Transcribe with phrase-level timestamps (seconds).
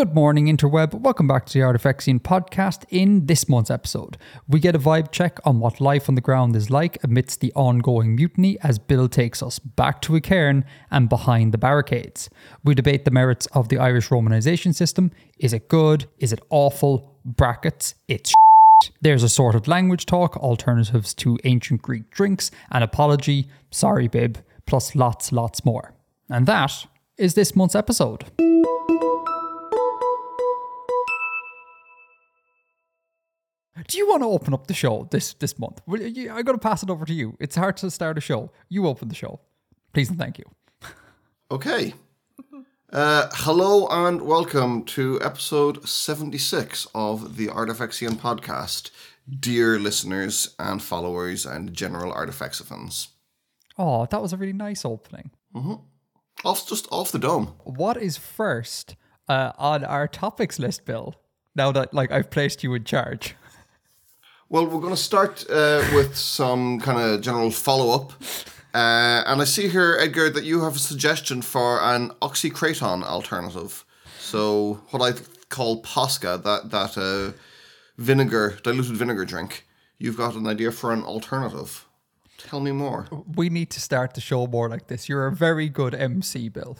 [0.00, 0.94] Good morning, interweb.
[0.94, 2.86] Welcome back to the Artifexian podcast.
[2.88, 4.16] In this month's episode,
[4.48, 7.52] we get a vibe check on what life on the ground is like amidst the
[7.52, 12.30] ongoing mutiny as Bill takes us back to a cairn and behind the barricades.
[12.64, 15.10] We debate the merits of the Irish romanization system.
[15.38, 16.06] Is it good?
[16.18, 17.18] Is it awful?
[17.26, 18.32] Brackets, it's
[19.02, 24.38] there's a sort of language talk, alternatives to ancient Greek drinks, an apology, sorry bib,
[24.64, 25.92] plus lots, lots more.
[26.30, 26.86] And that
[27.18, 28.24] is this month's episode.
[33.88, 35.80] Do you want to open up the show this this month?
[35.86, 37.36] Will you, I'm going to pass it over to you.
[37.40, 38.50] It's hard to start a show.
[38.68, 39.40] You open the show,
[39.92, 40.44] please and thank you.
[41.50, 41.94] Okay.
[42.92, 48.90] Uh, hello and welcome to episode 76 of the Artifexian podcast,
[49.28, 53.08] dear listeners and followers and general Artifexians.
[53.78, 55.30] Oh, that was a really nice opening.
[56.44, 57.54] Off, just off the dome.
[57.62, 58.96] What is first
[59.28, 61.14] uh, on our topics list, Bill?
[61.54, 63.36] Now that like I've placed you in charge.
[64.52, 68.12] Well, we're going to start uh, with some kind of general follow up.
[68.74, 73.84] Uh, and I see here, Edgar, that you have a suggestion for an Oxykraton alternative.
[74.18, 75.16] So, what I
[75.50, 77.38] call Posca, that, that uh,
[77.96, 81.86] vinegar, diluted vinegar drink, you've got an idea for an alternative.
[82.36, 83.06] Tell me more.
[83.36, 85.08] We need to start the show more like this.
[85.08, 86.76] You're a very good MC, Bill.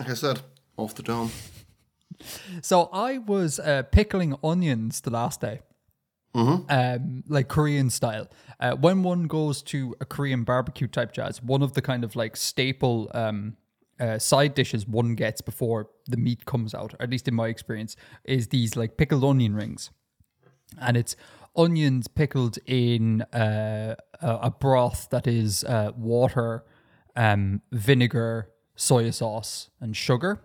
[0.00, 0.40] Like I said,
[0.76, 1.30] off the dome.
[2.62, 5.60] So I was uh, pickling onions the last day,
[6.68, 8.28] um, like Korean style.
[8.60, 12.14] Uh, when one goes to a Korean barbecue type jazz, one of the kind of
[12.16, 13.56] like staple um,
[13.98, 17.96] uh, side dishes one gets before the meat comes out, at least in my experience,
[18.24, 19.90] is these like pickled onion rings,
[20.80, 21.16] and it's
[21.56, 26.64] onions pickled in uh, a, a broth that is uh, water,
[27.16, 30.40] um, vinegar, soy sauce, and sugar.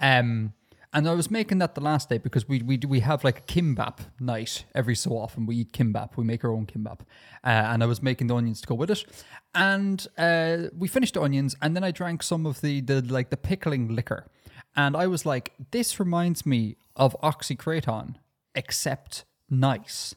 [0.00, 0.52] Um,
[0.92, 3.42] and I was making that the last day because we we we have like a
[3.42, 5.44] kimbap night every so often.
[5.44, 6.16] We eat kimbap.
[6.16, 7.00] We make our own kimbap,
[7.44, 9.04] uh, and I was making the onions to go with it.
[9.54, 13.28] And uh, we finished the onions, and then I drank some of the the like
[13.28, 14.26] the pickling liquor,
[14.74, 18.14] and I was like, this reminds me of Oxykraton,
[18.54, 20.14] except nice.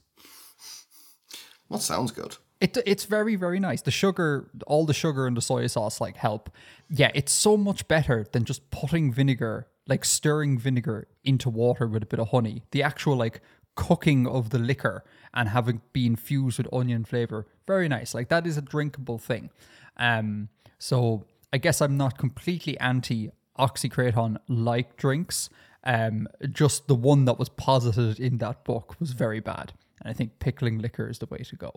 [1.70, 2.38] That sounds good.
[2.62, 3.82] It it's very very nice.
[3.82, 6.50] The sugar, all the sugar and the soy sauce like help.
[6.90, 12.04] Yeah, it's so much better than just putting vinegar, like stirring vinegar into water with
[12.04, 12.64] a bit of honey.
[12.72, 13.42] The actual like
[13.76, 18.14] cooking of the liquor and having been fused with onion flavor, very nice.
[18.14, 19.50] Like that is a drinkable thing.
[19.98, 25.50] Um, so I guess I'm not completely anti Oxykraton like drinks.
[25.84, 30.14] Um, just the one that was posited in that book was very bad, and I
[30.14, 31.72] think pickling liquor is the way to go.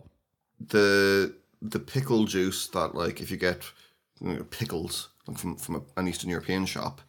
[0.59, 3.63] The the pickle juice that, like, if you get
[4.19, 7.01] you know, pickles from, from an Eastern European shop,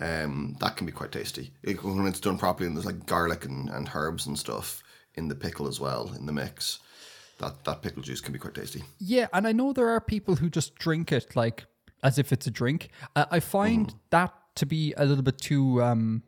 [0.00, 1.52] um, that can be quite tasty.
[1.62, 4.82] It, when it's done properly and there's like garlic and, and herbs and stuff
[5.14, 6.80] in the pickle as well, in the mix,
[7.38, 8.82] that, that pickle juice can be quite tasty.
[8.98, 11.66] Yeah, and I know there are people who just drink it like
[12.02, 12.90] as if it's a drink.
[13.16, 16.22] I, I find that to be a little bit too um,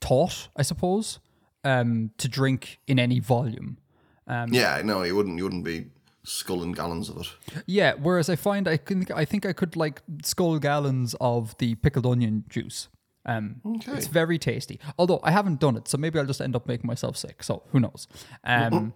[0.00, 1.18] taught, I suppose,
[1.64, 3.78] um, to drink in any volume.
[4.26, 5.86] Um, yeah, no, you wouldn't you wouldn't be
[6.26, 7.28] sculling gallons of it.
[7.66, 11.74] Yeah, whereas I find I think I think I could like skull gallons of the
[11.76, 12.88] pickled onion juice.
[13.24, 13.60] Um,
[13.96, 14.78] It's very tasty.
[14.98, 17.42] Although I haven't done it, so maybe I'll just end up making myself sick.
[17.42, 18.06] So who knows?
[18.44, 18.92] Um,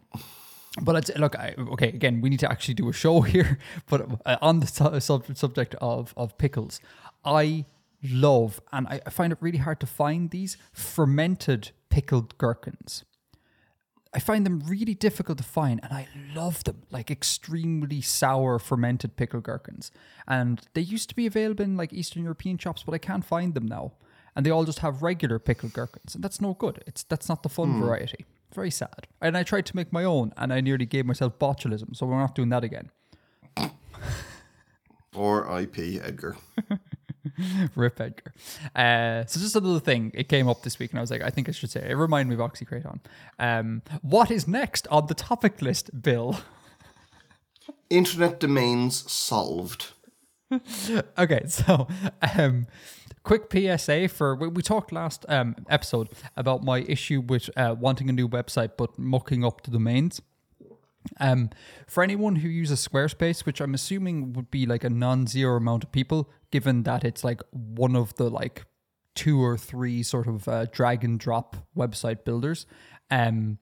[0.82, 3.58] but let's look, I, okay, again, we need to actually do a show here.
[3.88, 6.80] But uh, on the su- sub- subject of of pickles,
[7.24, 7.64] I
[8.02, 13.04] love and I I find it really hard to find these fermented pickled gherkins.
[14.12, 16.82] I find them really difficult to find, and I love them.
[16.91, 19.93] Like extremely sour fermented pickled gherkins,
[20.26, 23.54] and they used to be available in like Eastern European shops, but I can't find
[23.54, 23.93] them now.
[24.34, 26.82] And they all just have regular pickled gherkins, and that's no good.
[26.87, 27.81] It's that's not the fun hmm.
[27.81, 28.26] variety.
[28.53, 29.06] Very sad.
[29.20, 32.19] And I tried to make my own, and I nearly gave myself botulism, so we're
[32.19, 32.91] not doing that again.
[35.15, 36.37] Or IP Edgar.
[37.74, 38.32] Rip Edgar.
[38.74, 41.31] Uh, so just another thing, it came up this week, and I was like, I
[41.31, 41.90] think I should say it.
[41.90, 43.00] It reminded me of Oxykraton.
[43.38, 46.40] Um, what is next on the topic list, Bill?
[47.90, 49.93] Internet domains solved.
[51.19, 51.87] okay, so
[52.37, 52.66] um,
[53.22, 58.08] quick PSA for we, we talked last um, episode about my issue with uh, wanting
[58.08, 60.20] a new website but mucking up the domains.
[61.19, 61.50] Um,
[61.87, 65.93] for anyone who uses Squarespace, which I'm assuming would be like a non-zero amount of
[65.93, 68.64] people, given that it's like one of the like
[69.14, 72.67] two or three sort of uh, drag and drop website builders.
[73.11, 73.58] Um,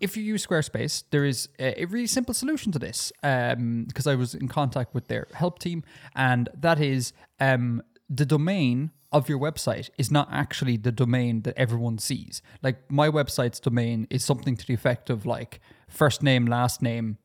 [0.00, 3.12] if you use Squarespace, there is a, really simple solution to this.
[3.22, 5.82] Because I was in contact with their help team,
[6.14, 11.56] and that is um, the domain of your website is not actually the domain that
[11.56, 12.42] everyone sees.
[12.62, 17.18] Like my website's domain is something to the effect of like first name, last name,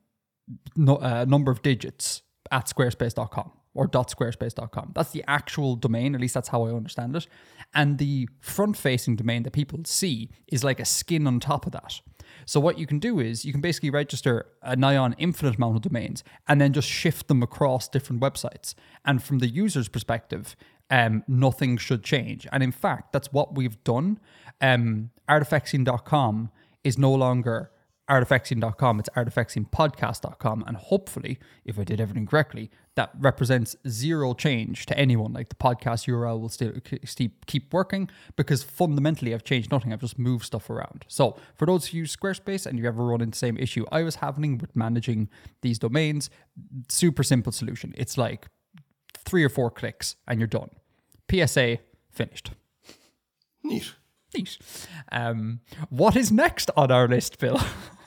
[0.76, 2.22] no, uh, number of digits
[2.52, 4.92] at squarespace.com or .squarespace.com.
[4.94, 7.26] That's the actual domain, at least that's how I understand it.
[7.74, 12.00] And the front-facing domain that people see is like a skin on top of that.
[12.46, 15.76] So what you can do is you can basically register a nigh on infinite amount
[15.76, 18.74] of domains and then just shift them across different websites.
[19.04, 20.56] And from the user's perspective,
[20.90, 22.46] um, nothing should change.
[22.52, 24.18] And in fact, that's what we've done.
[24.60, 26.50] Um, artifexian.com
[26.82, 27.70] is no longer
[28.10, 30.64] artifexian.com, it's artifexianpodcast.com.
[30.66, 35.32] And hopefully, if I did everything correctly, that represents zero change to anyone.
[35.32, 36.72] Like the podcast URL will still
[37.46, 39.92] keep working because fundamentally I've changed nothing.
[39.92, 41.04] I've just moved stuff around.
[41.08, 44.02] So for those who use Squarespace and you ever run into the same issue I
[44.02, 45.30] was having with managing
[45.62, 46.28] these domains,
[46.88, 47.94] super simple solution.
[47.96, 48.48] It's like
[49.16, 50.70] three or four clicks and you're done.
[51.30, 51.78] PSA
[52.10, 52.50] finished.
[53.62, 53.94] Neat.
[54.34, 54.58] Neat.
[55.12, 57.60] Um, what is next on our list, Bill?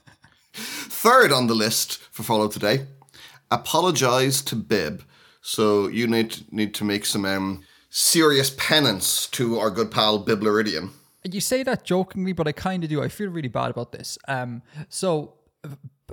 [1.04, 2.86] Third on the list for follow today,
[3.52, 5.04] apologize to Bib.
[5.42, 10.92] So you need need to make some um, serious penance to our good pal Biblaridion.
[11.26, 13.04] You say that jokingly, but I kind of do.
[13.04, 14.18] I feel really bad about this.
[14.30, 15.34] Um, so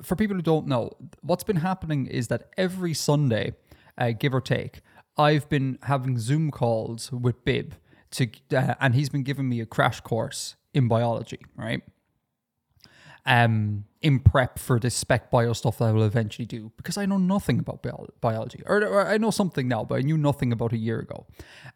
[0.03, 0.91] for people who don't know,
[1.23, 3.53] what's been happening is that every Sunday,
[3.97, 4.81] uh, give or take,
[5.17, 7.77] I've been having Zoom calls with Bib
[8.11, 11.81] to, uh, and he's been giving me a crash course in biology, right?
[13.25, 17.07] Um, in prep for this spec bio stuff that I will eventually do because I
[17.07, 20.53] know nothing about bio- biology, or, or, I know something now, but I knew nothing
[20.53, 21.27] about a year ago.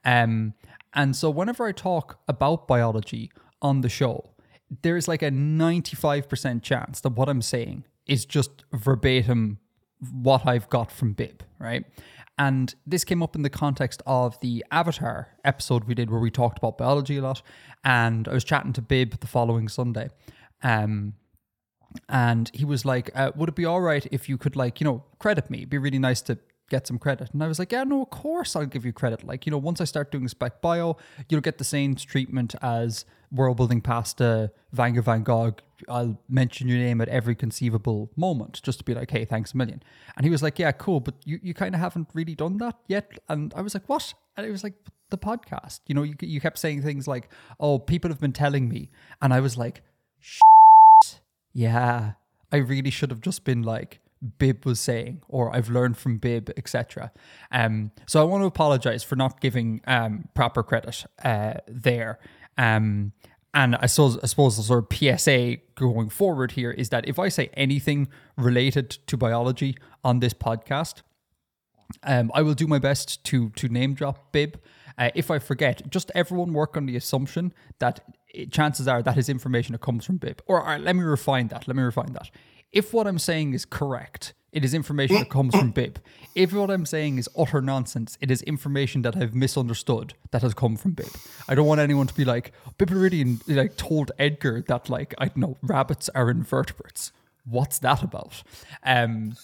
[0.04, 0.54] Um,
[0.94, 3.30] and so whenever I talk about biology
[3.60, 4.30] on the show,
[4.82, 9.58] there is like a ninety-five percent chance that what I'm saying is just verbatim
[10.10, 11.84] what I've got from Bib, right?
[12.36, 16.30] And this came up in the context of the Avatar episode we did where we
[16.30, 17.42] talked about biology a lot.
[17.84, 20.08] And I was chatting to Bib the following Sunday.
[20.62, 21.14] Um,
[22.08, 24.84] and he was like, uh, Would it be all right if you could, like, you
[24.84, 25.58] know, credit me?
[25.58, 26.38] It'd be really nice to
[26.70, 27.30] get some credit.
[27.32, 29.22] And I was like, yeah, no, of course I'll give you credit.
[29.22, 30.96] Like, you know, once I start doing spec bio,
[31.28, 35.56] you'll get the same treatment as world building pasta, Vanga Van Gogh.
[35.88, 39.56] I'll mention your name at every conceivable moment just to be like, hey, thanks a
[39.56, 39.82] million.
[40.16, 42.76] And he was like, yeah, cool, but you, you kind of haven't really done that
[42.88, 43.18] yet.
[43.28, 44.14] And I was like, what?
[44.36, 44.74] And it was like,
[45.10, 45.80] the podcast.
[45.86, 47.28] You know, you, you kept saying things like,
[47.60, 48.90] oh, people have been telling me.
[49.22, 49.82] And I was like,
[51.54, 52.12] yeah,
[52.52, 54.00] I really should have just been like,
[54.38, 57.12] Bib was saying, or I've learned from Bib, etc.
[57.52, 62.18] Um, so I want to apologize for not giving um, proper credit uh, there.
[62.56, 63.12] Um,
[63.52, 67.18] and I suppose, I suppose the sort of PSA going forward here is that if
[67.18, 71.02] I say anything related to biology on this podcast,
[72.02, 74.58] um, I will do my best to to name drop Bib.
[74.96, 78.00] Uh, if I forget, just everyone work on the assumption that
[78.34, 80.40] it, chances are that his information comes from Bib.
[80.46, 81.66] Or, or let me refine that.
[81.66, 82.30] Let me refine that
[82.74, 86.00] if what I'm saying is correct, it is information that comes from Bib.
[86.34, 90.54] If what I'm saying is utter nonsense, it is information that I've misunderstood that has
[90.54, 91.10] come from Bib.
[91.48, 95.38] I don't want anyone to be like, Biblaridion like told Edgar that like I don't
[95.38, 97.12] know rabbits are invertebrates.
[97.44, 98.42] What's that about?
[98.82, 99.36] Um,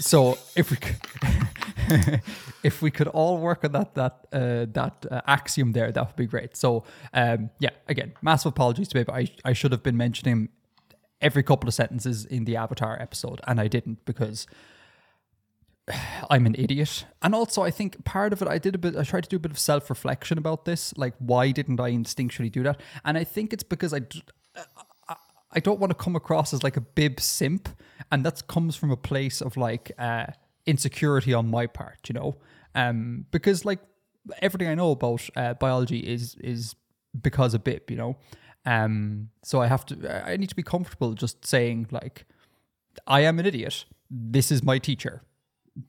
[0.00, 0.96] so if we could,
[2.62, 6.16] if we could all work on that that uh, that uh, axiom there, that would
[6.16, 6.56] be great.
[6.56, 9.10] So um, yeah, again, massive apologies to Bib.
[9.10, 10.48] I I should have been mentioning
[11.20, 14.46] every couple of sentences in the Avatar episode, and I didn't because
[16.30, 17.06] I'm an idiot.
[17.22, 19.36] And also, I think part of it, I did a bit, I tried to do
[19.36, 20.96] a bit of self reflection about this.
[20.96, 22.80] Like, why didn't I instinctually do that?
[23.04, 24.00] And I think it's because I,
[25.54, 27.68] I, don't want to come across as like a bib simp.
[28.10, 30.26] And that comes from a place of like uh,
[30.66, 32.36] insecurity on my part, you know?
[32.74, 33.80] Um, because like
[34.42, 36.74] everything I know about uh, biology is, is
[37.20, 38.16] because of bib, you know?
[38.66, 42.26] Um, so I have to, I need to be comfortable just saying like,
[43.06, 43.84] I am an idiot.
[44.10, 45.22] This is my teacher,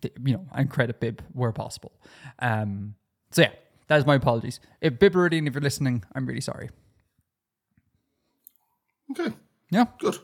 [0.03, 1.91] you know, and credit Bib where possible.
[2.39, 2.95] Um,
[3.31, 3.51] so yeah,
[3.88, 4.60] that is my apologies.
[4.81, 6.69] If Bib if you're listening, I'm really sorry.
[9.12, 9.36] Okay.
[9.69, 9.86] Yeah.
[10.00, 10.17] Good.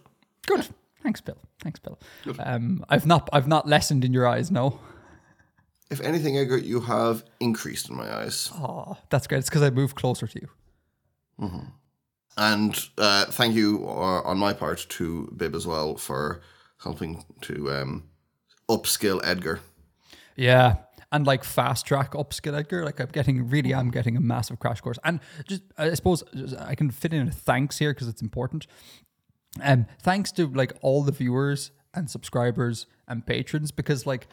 [0.46, 0.60] Good.
[0.62, 0.68] Yeah.
[1.04, 1.38] Thanks, Bill.
[1.62, 2.00] Thanks, Bill.
[2.24, 2.38] Good.
[2.40, 4.80] Um, I've not, I've not lessened in your eyes, no.
[5.90, 8.52] If anything, Edgar, you have increased in my eyes.
[8.56, 9.40] Oh, that's great.
[9.40, 10.50] It's because I moved closer to you.
[11.40, 11.66] Mm-hmm.
[12.38, 16.42] And uh, thank you uh, on my part to Bib as well for
[16.82, 18.04] helping to um,
[18.70, 19.60] upskill Edgar.
[20.38, 20.78] Yeah,
[21.12, 22.86] and like fast track upskill Edgar.
[22.86, 24.98] Like I'm getting really, I'm getting a massive crash course.
[25.04, 26.24] And just I suppose
[26.58, 28.66] I can fit in a thanks here because it's important.
[29.62, 34.28] Um, thanks to like all the viewers and subscribers and patrons because like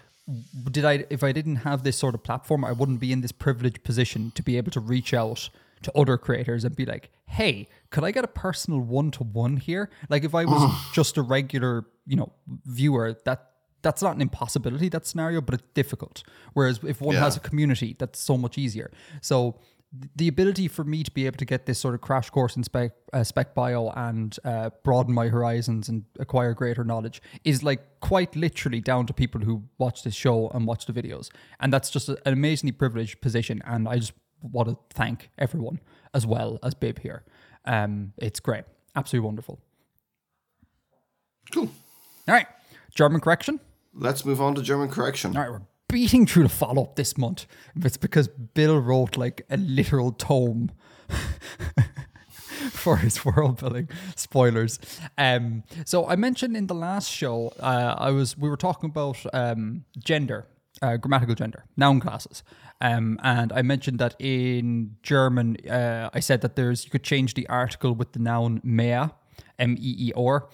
[0.70, 3.32] did I if I didn't have this sort of platform, I wouldn't be in this
[3.32, 5.48] privileged position to be able to reach out
[5.82, 9.56] to other creators and be like, "Hey, could I get a personal one to one
[9.56, 12.32] here?" Like if I was just a regular, you know,
[12.66, 16.22] viewer, that that's not an impossibility that scenario, but it's difficult.
[16.52, 17.22] Whereas if one Yeah.
[17.22, 18.90] has a community, that's so much easier.
[19.22, 19.56] So
[19.90, 22.62] the ability for me to be able to get this sort of crash course in
[22.62, 27.80] spec uh, spec bio and uh, broaden my horizons and acquire greater knowledge is like
[28.00, 31.30] quite literally down to people who watch this show and watch the videos,
[31.60, 33.62] and that's just an amazingly privileged position.
[33.64, 35.80] And I just want to thank everyone
[36.12, 37.24] as well as Bib here.
[37.64, 38.64] Um, it's great,
[38.94, 39.58] absolutely wonderful.
[41.50, 41.70] Cool.
[42.28, 42.46] All right,
[42.94, 43.58] German correction.
[43.94, 45.34] Let's move on to German correction.
[45.34, 47.46] All right, we're beating through the follow up this month.
[47.76, 50.70] It's because Bill wrote like a literal tome
[52.70, 53.88] for his world building.
[54.14, 54.78] Spoilers.
[55.16, 59.18] Um, so I mentioned in the last show, uh, I was we were talking about
[59.32, 60.46] um, gender,
[60.82, 62.42] uh, grammatical gender, noun classes.
[62.80, 67.34] Um, and I mentioned that in German, uh, I said that there's you could change
[67.34, 69.10] the article with the noun Meer,
[69.58, 70.48] M E E R,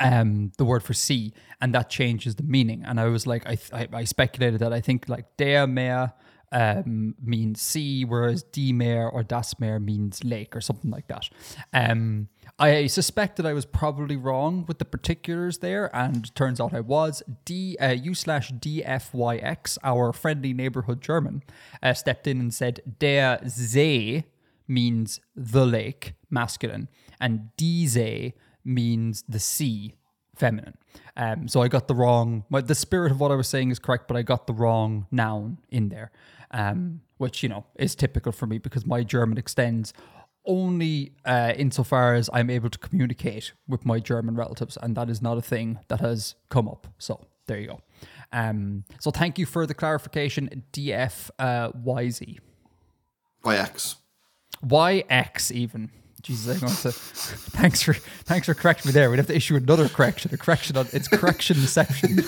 [0.00, 2.84] um the word for sea, and that changes the meaning.
[2.84, 6.12] And i was like i i, I speculated that i think like dea meer
[6.52, 11.28] um means sea whereas die meer or das meer means lake or something like that.
[11.72, 12.28] Um
[12.58, 16.80] i suspect that i was probably wrong with the particulars there and turns out i
[16.80, 17.22] was.
[17.44, 21.42] D uh, u slash dfyx our friendly neighborhood german
[21.82, 24.24] uh, stepped in and said der see
[24.68, 26.88] means the lake masculine
[27.20, 28.32] and die
[28.64, 29.94] means the sea
[30.34, 30.76] feminine.
[31.16, 32.44] Um, so I got the wrong.
[32.48, 35.06] My, the spirit of what I was saying is correct, but I got the wrong
[35.10, 36.10] noun in there,
[36.50, 39.92] um, which you know is typical for me because my German extends
[40.46, 45.22] only uh, insofar as I'm able to communicate with my German relatives, and that is
[45.22, 46.86] not a thing that has come up.
[46.98, 47.80] So there you go.
[48.32, 52.38] Um, so thank you for the clarification, DF uh, YZ.
[53.42, 53.96] By X.
[54.64, 55.90] YX even.
[56.24, 56.98] Jesus, I'm to.
[57.50, 59.10] thanks for thanks for correcting me there.
[59.10, 60.32] We'd have to issue another correction.
[60.32, 62.20] A correction on it's correction section.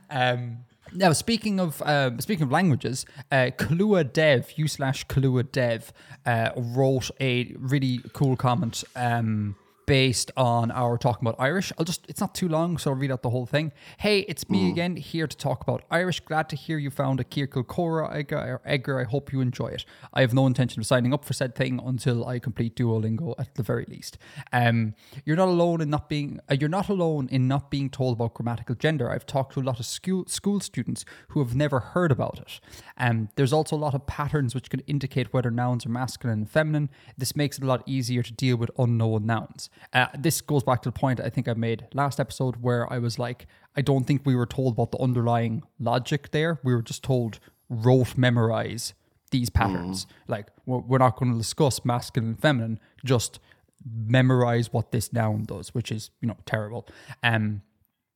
[0.10, 0.58] um.
[0.94, 5.92] Now, speaking of um, speaking of languages, uh, Kalua Dev, u slash Kalua Dev,
[6.24, 9.54] uh, wrote a really cool comment um,
[9.86, 11.72] based on our talking about Irish.
[11.78, 13.72] I'll just, it's not too long, so I'll read out the whole thing.
[13.98, 16.20] Hey, it's me again, here to talk about Irish.
[16.20, 19.00] Glad to hear you found a ciorcal comhrá Edgar, Edgar.
[19.00, 19.84] I hope you enjoy it.
[20.12, 23.54] I have no intention of signing up for said thing until I complete Duolingo at
[23.54, 24.18] the very least.
[24.52, 28.16] Um, you're not alone in not being, uh, you're not alone in not being told
[28.16, 29.10] about grammatical gender.
[29.10, 32.60] I've talked to a lot of school school students who have never heard about it.
[32.96, 36.50] Um, there's also a lot of patterns which can indicate whether nouns are masculine and
[36.50, 36.90] feminine.
[37.16, 39.70] This makes it a lot easier to deal with unknown nouns.
[39.92, 42.98] Uh, this goes back to the point I think I made last episode where I
[42.98, 46.58] was like, I don't think we were told about the underlying logic there.
[46.62, 47.38] We were just told
[47.68, 48.94] rote memorize
[49.30, 50.06] these patterns.
[50.28, 52.80] Like we're, we're not going to discuss masculine and feminine.
[53.04, 53.40] Just
[53.84, 56.86] memorize what this noun does, which is you know terrible.
[57.22, 57.62] Um,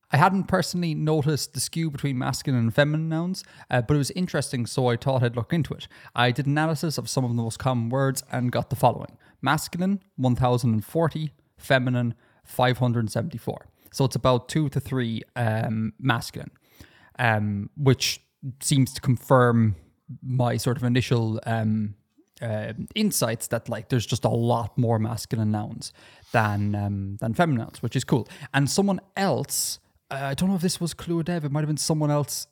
[0.09, 4.11] I hadn't personally noticed the skew between masculine and feminine nouns, uh, but it was
[4.11, 5.89] interesting, so I thought I'd look into it.
[6.15, 10.01] I did analysis of some of the most common words and got the following: masculine
[10.15, 13.67] 1040, feminine 574.
[13.91, 16.51] So it's about two to three um, masculine,
[17.19, 18.21] um, which
[18.61, 19.75] seems to confirm
[20.21, 21.95] my sort of initial um,
[22.41, 25.91] uh, insights that like there's just a lot more masculine nouns
[26.31, 28.27] than um, than feminine nouns, which is cool.
[28.53, 29.79] And someone else,
[30.11, 32.47] uh, I don't know if this was Clue Dev, it might have been someone else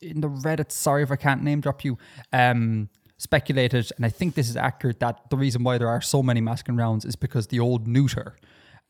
[0.00, 0.72] in the Reddit.
[0.72, 1.98] Sorry if I can't name drop you.
[2.32, 6.22] Um, speculated, and I think this is accurate, that the reason why there are so
[6.22, 8.36] many masculine nouns is because the old neuter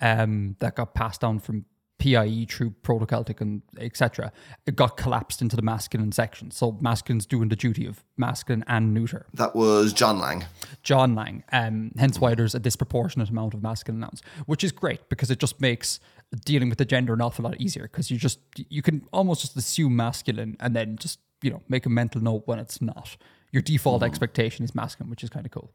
[0.01, 1.65] um, that got passed down from
[1.99, 4.31] PIE through Proto-Celtic and etc.
[4.67, 6.51] It got collapsed into the masculine section.
[6.51, 9.27] So masculine's doing the duty of masculine and neuter.
[9.33, 10.45] That was John Lang.
[10.83, 11.43] John Lang.
[11.53, 15.39] Um, hence why there's a disproportionate amount of masculine nouns, which is great because it
[15.39, 15.99] just makes
[16.45, 19.57] dealing with the gender an awful lot easier because you just you can almost just
[19.57, 23.17] assume masculine and then just you know make a mental note when it's not.
[23.57, 25.71] Your default expectation is masculine, which is kind of cool.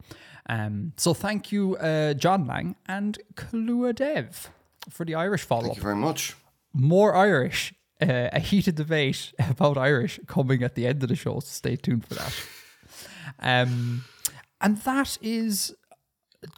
[0.48, 4.50] Um, so thank you, uh, John Lang and Kalua Dev
[4.88, 6.36] for the Irish follow Thank up you very much.
[6.72, 11.40] more Irish, uh, a heated debate about Irish coming at the end of the show.
[11.40, 12.32] So stay tuned for that.
[13.40, 14.04] Um,
[14.60, 15.74] and that is,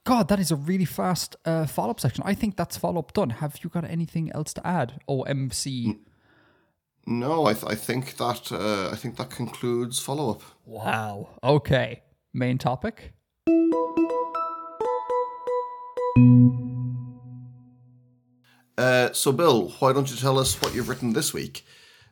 [0.04, 2.23] God, that is a really fast uh, follow up section.
[2.26, 3.31] I think that's follow up done.
[3.31, 5.00] Have you got anything else to add?
[5.09, 5.97] OMC.
[7.06, 10.42] No, I, th- I think that uh, I think that concludes follow up.
[10.64, 11.28] Wow.
[11.42, 12.02] Okay.
[12.32, 13.12] Main topic.
[18.76, 21.64] Uh, so, Bill, why don't you tell us what you've written this week?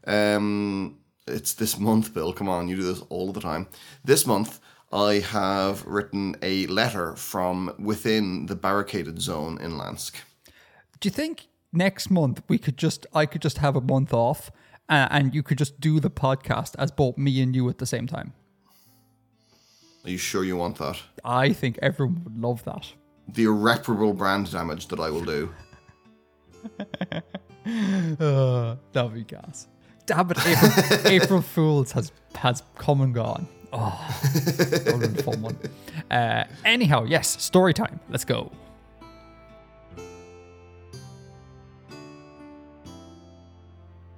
[0.07, 2.33] Um, it's this month, Bill.
[2.33, 3.69] Come on, you do this all the time.
[4.05, 4.61] This month,
[4.93, 10.15] I have written a letter from within the barricaded zone in Lansk.
[11.01, 14.51] Do you think next month we could just, I could just have a month off
[14.89, 17.87] uh, and you could just do the podcast as both me and you at the
[17.87, 18.33] same time?
[20.05, 20.99] Are you sure you want that?
[21.25, 22.93] I think everyone would love that.
[23.29, 25.55] The irreparable brand damage that I will do.
[28.21, 29.69] uh, that would be gas.
[30.07, 30.73] Damn it, April,
[31.05, 33.47] April Fools has has come and gone.
[33.73, 35.59] Oh, that would a fun one.
[36.11, 38.01] Uh, anyhow, yes, story time.
[38.11, 38.51] Let's go.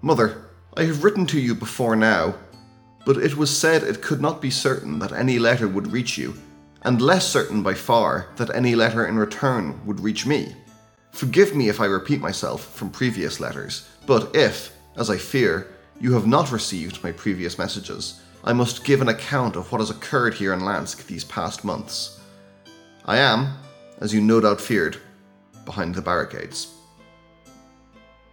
[0.02, 0.44] Mother,
[0.76, 2.34] I have written to you before now,
[3.06, 6.34] but it was said it could not be certain that any letter would reach you,
[6.82, 10.56] and less certain by far that any letter in return would reach me.
[11.12, 15.68] Forgive me if I repeat myself from previous letters, but if, as I fear,
[16.00, 19.90] you have not received my previous messages, I must give an account of what has
[19.90, 22.20] occurred here in Lansk these past months.
[23.04, 23.58] I am,
[24.00, 24.96] as you no doubt feared,
[25.64, 26.74] behind the barricades.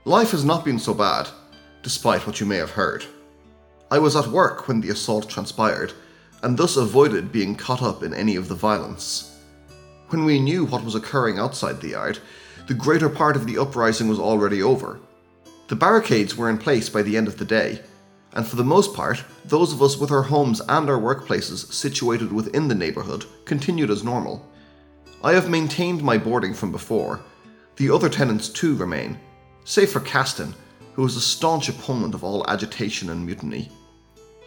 [0.06, 1.30] Life has not been so bad,
[1.84, 3.06] despite what you may have heard.
[3.90, 5.94] I was at work when the assault transpired,
[6.44, 9.38] and thus avoided being caught up in any of the violence.
[10.10, 12.20] When we knew what was occurring outside the yard,
[12.68, 15.00] the greater part of the uprising was already over.
[15.68, 17.82] The barricades were in place by the end of the day,
[18.34, 22.32] and for the most part, those of us with our homes and our workplaces situated
[22.32, 24.46] within the neighbourhood continued as normal.
[25.24, 27.22] I have maintained my boarding from before.
[27.76, 29.20] The other tenants too remain,
[29.66, 30.54] save for Caston,
[31.02, 33.72] who is a staunch opponent of all agitation and mutiny.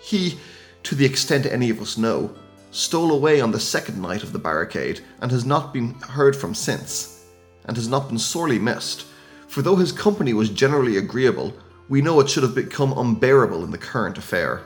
[0.01, 0.39] He,
[0.85, 2.33] to the extent any of us know,
[2.71, 6.55] stole away on the second night of the barricade and has not been heard from
[6.55, 7.25] since,
[7.65, 9.05] and has not been sorely missed,
[9.49, 11.53] for though his company was generally agreeable,
[11.89, 14.63] we know it should have become unbearable in the current affair.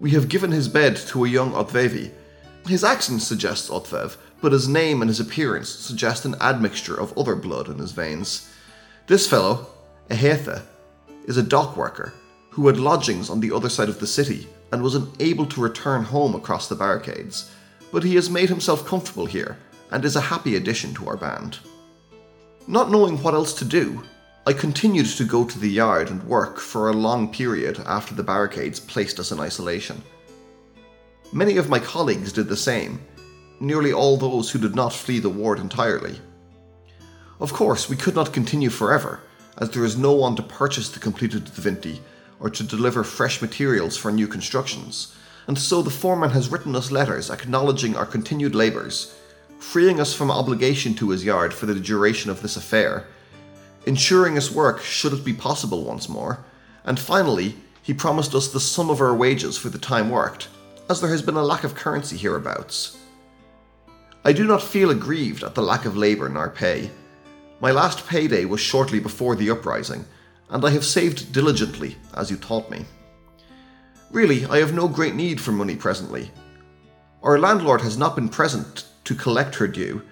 [0.00, 2.12] We have given his bed to a young Otvevi.
[2.66, 7.36] His accent suggests Otvev, but his name and his appearance suggest an admixture of other
[7.36, 8.50] blood in his veins.
[9.06, 9.66] This fellow,
[10.08, 10.62] Ehetha,
[11.26, 12.14] is a dock worker
[12.50, 16.04] who had lodgings on the other side of the city and was unable to return
[16.04, 17.50] home across the barricades,
[17.92, 19.58] but he has made himself comfortable here
[19.90, 21.58] and is a happy addition to our band.
[22.68, 24.02] Not knowing what else to do,
[24.46, 28.22] I continued to go to the yard and work for a long period after the
[28.22, 30.02] barricades placed us in isolation.
[31.32, 33.00] Many of my colleagues did the same,
[33.58, 36.20] nearly all those who did not flee the ward entirely.
[37.40, 39.20] Of course, we could not continue forever,
[39.58, 42.00] as there is no one to purchase the completed Divinity
[42.40, 45.14] or to deliver fresh materials for new constructions,
[45.46, 49.16] and so the foreman has written us letters acknowledging our continued labours,
[49.58, 53.06] freeing us from obligation to his yard for the duration of this affair
[53.86, 56.44] ensuring us work should it be possible once more,
[56.84, 60.48] and finally, he promised us the sum of our wages for the time worked,
[60.90, 62.98] as there has been a lack of currency hereabouts.
[64.24, 66.90] I do not feel aggrieved at the lack of labour nor pay.
[67.58, 70.04] My last payday was shortly before the uprising,
[70.50, 72.84] and I have saved diligently, as you taught me.
[74.10, 76.30] Really, I have no great need for money presently.
[77.22, 80.02] Our landlord has not been present to collect her due,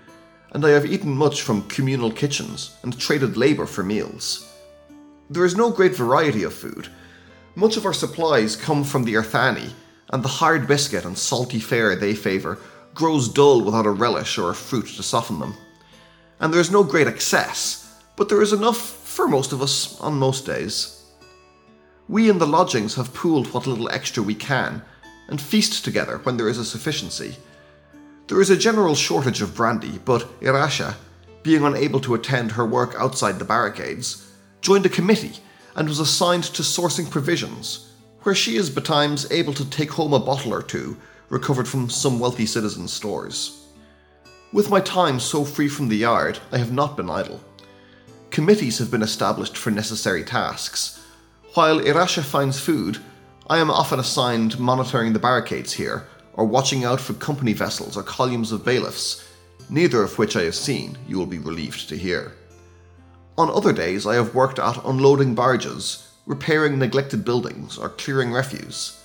[0.52, 4.50] and I have eaten much from communal kitchens and traded labour for meals.
[5.28, 6.88] There is no great variety of food.
[7.56, 9.70] Much of our supplies come from the Earthani,
[10.10, 12.58] and the hard biscuit and salty fare they favour
[12.94, 15.54] grows dull without a relish or a fruit to soften them.
[16.40, 20.14] And there is no great excess, but there is enough for most of us on
[20.14, 21.04] most days.
[22.08, 24.82] We in the lodgings have pooled what little extra we can,
[25.28, 27.36] and feast together when there is a sufficiency
[28.26, 30.94] there is a general shortage of brandy, but Irasha,
[31.42, 35.40] being unable to attend her work outside the barricades, joined a committee
[35.76, 37.90] and was assigned to sourcing provisions,
[38.22, 40.96] where she is betimes able to take home a bottle or two
[41.28, 43.63] recovered from some wealthy citizens' stores.
[44.54, 47.40] With my time so free from the yard, I have not been idle.
[48.30, 51.04] Committees have been established for necessary tasks.
[51.54, 52.98] While Irasha finds food,
[53.50, 58.04] I am often assigned monitoring the barricades here or watching out for company vessels or
[58.04, 59.28] columns of bailiffs,
[59.68, 62.36] neither of which I have seen, you will be relieved to hear.
[63.36, 69.02] On other days, I have worked at unloading barges, repairing neglected buildings, or clearing refuse.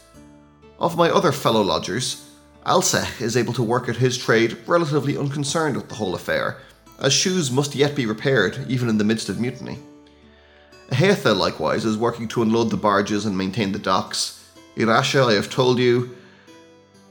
[0.77, 2.28] Of my other fellow lodgers,
[2.65, 6.57] Alsech is able to work at his trade relatively unconcerned with the whole affair,
[6.99, 9.79] as shoes must yet be repaired even in the midst of mutiny.
[10.91, 14.43] Ahetha likewise is working to unload the barges and maintain the docks.
[14.75, 16.15] Irasha, I have told you,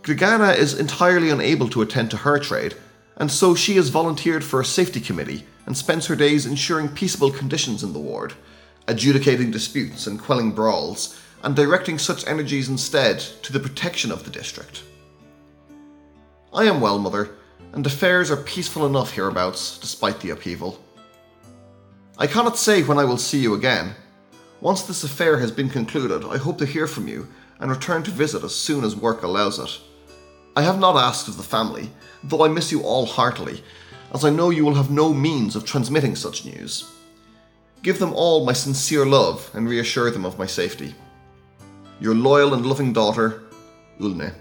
[0.02, 2.74] Grigana is entirely unable to attend to her trade,
[3.16, 7.30] and so she has volunteered for a safety committee and spends her days ensuring peaceable
[7.30, 8.34] conditions in the ward,
[8.87, 14.30] adjudicating disputes and quelling brawls, and directing such energies instead to the protection of the
[14.30, 14.82] district.
[16.59, 17.31] I am well, Mother,
[17.73, 20.83] and affairs are peaceful enough hereabouts, despite the upheaval.
[22.18, 23.94] I cannot say when I will see you again.
[24.61, 27.29] Once this affair has been concluded, I hope to hear from you
[27.61, 29.79] and return to visit as soon as work allows it.
[30.57, 31.92] I have not asked of the family,
[32.25, 33.62] though I miss you all heartily,
[34.12, 36.90] as I know you will have no means of transmitting such news.
[37.85, 40.97] Give them all my sincere love and reassure them of my safety.
[42.01, 43.44] Your loyal and loving daughter,
[44.01, 44.33] Ulne.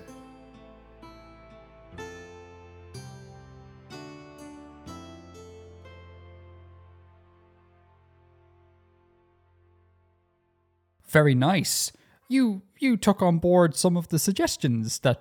[11.17, 11.91] Very nice.
[12.29, 15.19] You you took on board some of the suggestions that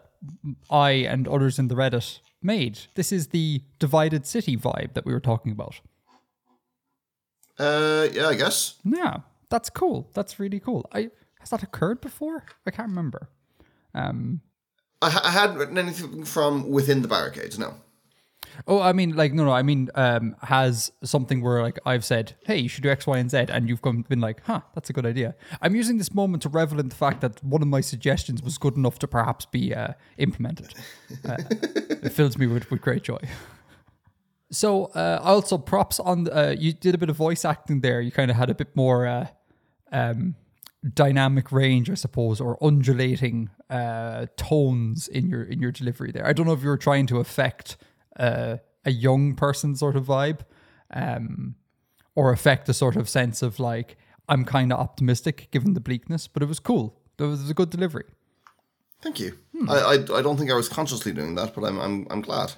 [0.68, 2.80] I and others in the Reddit made.
[2.96, 5.80] This is the divided city vibe that we were talking about.
[7.58, 8.74] Uh, yeah, I guess.
[8.84, 10.10] Yeah, that's cool.
[10.12, 10.84] That's really cool.
[10.92, 11.08] I
[11.40, 12.44] has that occurred before?
[12.66, 13.30] I can't remember.
[13.94, 14.42] Um,
[15.00, 17.58] I, I hadn't written anything from within the barricades.
[17.58, 17.72] No.
[18.66, 19.52] Oh, I mean, like, no, no.
[19.52, 23.18] I mean, um, has something where like I've said, "Hey, you should do X, Y,
[23.18, 26.14] and Z," and you've come, been like, "Huh, that's a good idea." I'm using this
[26.14, 29.08] moment to revel in the fact that one of my suggestions was good enough to
[29.08, 30.74] perhaps be uh, implemented.
[31.24, 33.18] Uh, it fills me with, with great joy.
[34.50, 36.28] So, uh, also props on.
[36.28, 38.00] Uh, you did a bit of voice acting there.
[38.00, 39.26] You kind of had a bit more uh,
[39.92, 40.36] um,
[40.94, 46.26] dynamic range, I suppose, or undulating uh, tones in your in your delivery there.
[46.26, 47.76] I don't know if you were trying to affect
[48.18, 50.40] uh, a young person sort of vibe,
[50.92, 51.54] um,
[52.14, 53.96] or affect a sort of sense of like
[54.28, 57.00] I'm kind of optimistic given the bleakness, but it was cool.
[57.18, 58.04] It was a good delivery.
[59.02, 59.38] Thank you.
[59.68, 62.52] I, I I don't think I was consciously doing that, but I'm I'm I'm glad.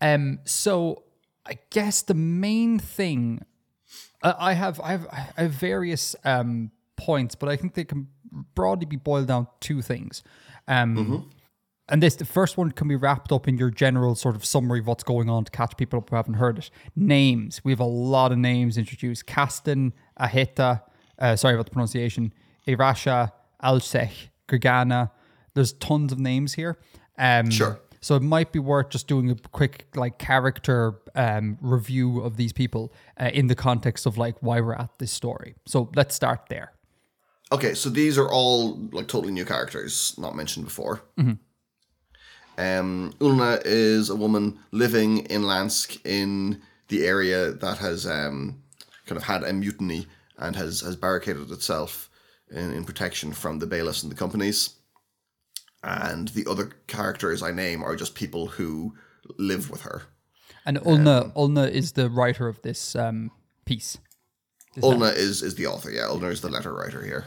[0.00, 1.04] Um, so
[1.46, 3.42] I guess the main thing
[4.22, 8.08] uh, I have, I have, I have various um points, but I think they can
[8.54, 10.22] broadly be boiled down to two things.
[10.66, 11.30] Um,
[11.88, 14.80] and this the first one can be wrapped up in your general sort of summary
[14.80, 16.70] of what's going on to catch people up who haven't heard it.
[16.94, 17.60] Names.
[17.64, 19.26] We have a lot of names introduced.
[19.26, 20.82] Kasten, Ahita,
[21.18, 22.32] uh, sorry about the pronunciation,
[22.66, 25.10] Irasha, Alsech, Gregana.
[25.54, 26.78] There's tons of names here.
[27.18, 27.80] Um, Sure.
[28.00, 32.52] So it might be worth just doing a quick like character um, review of these
[32.52, 35.56] people uh, in the context of like why we're at this story.
[35.66, 36.72] So let's start there.
[37.50, 41.00] Okay, so these are all like totally new characters, not mentioned before.
[42.58, 48.60] Um, Ulna is a woman living in Lansk in the area that has um,
[49.06, 52.10] kind of had a mutiny and has, has barricaded itself
[52.50, 54.74] in, in protection from the bailiffs and the companies.
[55.84, 58.94] And the other characters I name are just people who
[59.38, 60.02] live with her.
[60.66, 63.30] And Ulna Ulna is the writer of this um,
[63.66, 63.98] piece.
[64.82, 66.08] Ulna is, is the author, yeah.
[66.08, 67.26] Ulna is the letter writer here.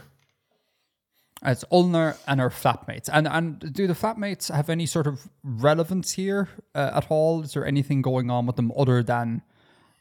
[1.44, 3.10] It's Ulnar and her flatmates.
[3.12, 7.42] And and do the flatmates have any sort of relevance here uh, at all?
[7.42, 9.42] Is there anything going on with them other than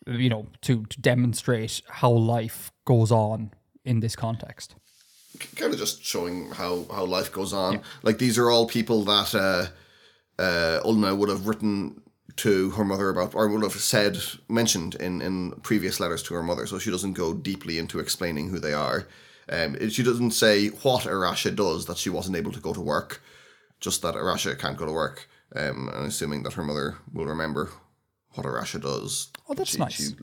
[0.07, 3.53] you know to to demonstrate how life goes on
[3.85, 4.75] in this context?
[5.57, 7.81] kind of just showing how how life goes on.
[8.03, 9.67] Like these are all people that uh,
[10.43, 12.03] uh, Ulna would have written
[12.37, 16.43] to her mother about, or would have said mentioned in in previous letters to her
[16.43, 16.67] mother.
[16.67, 19.07] So she doesn't go deeply into explaining who they are.
[19.51, 23.21] Um, she doesn't say what Arasha does that she wasn't able to go to work,
[23.81, 25.29] just that Arasha can't go to work.
[25.55, 27.71] Um, and assuming that her mother will remember
[28.35, 29.33] what Arasha does.
[29.49, 29.95] Oh, that's she, nice.
[29.95, 30.15] She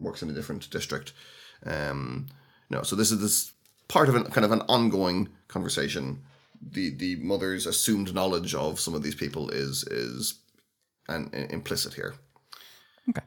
[0.00, 1.12] works in a different district.
[1.66, 2.28] Um,
[2.70, 3.52] no, so this is this
[3.88, 6.22] part of an kind of an ongoing conversation.
[6.62, 10.40] The the mother's assumed knowledge of some of these people is is
[11.08, 12.14] an, implicit here.
[13.10, 13.26] Okay,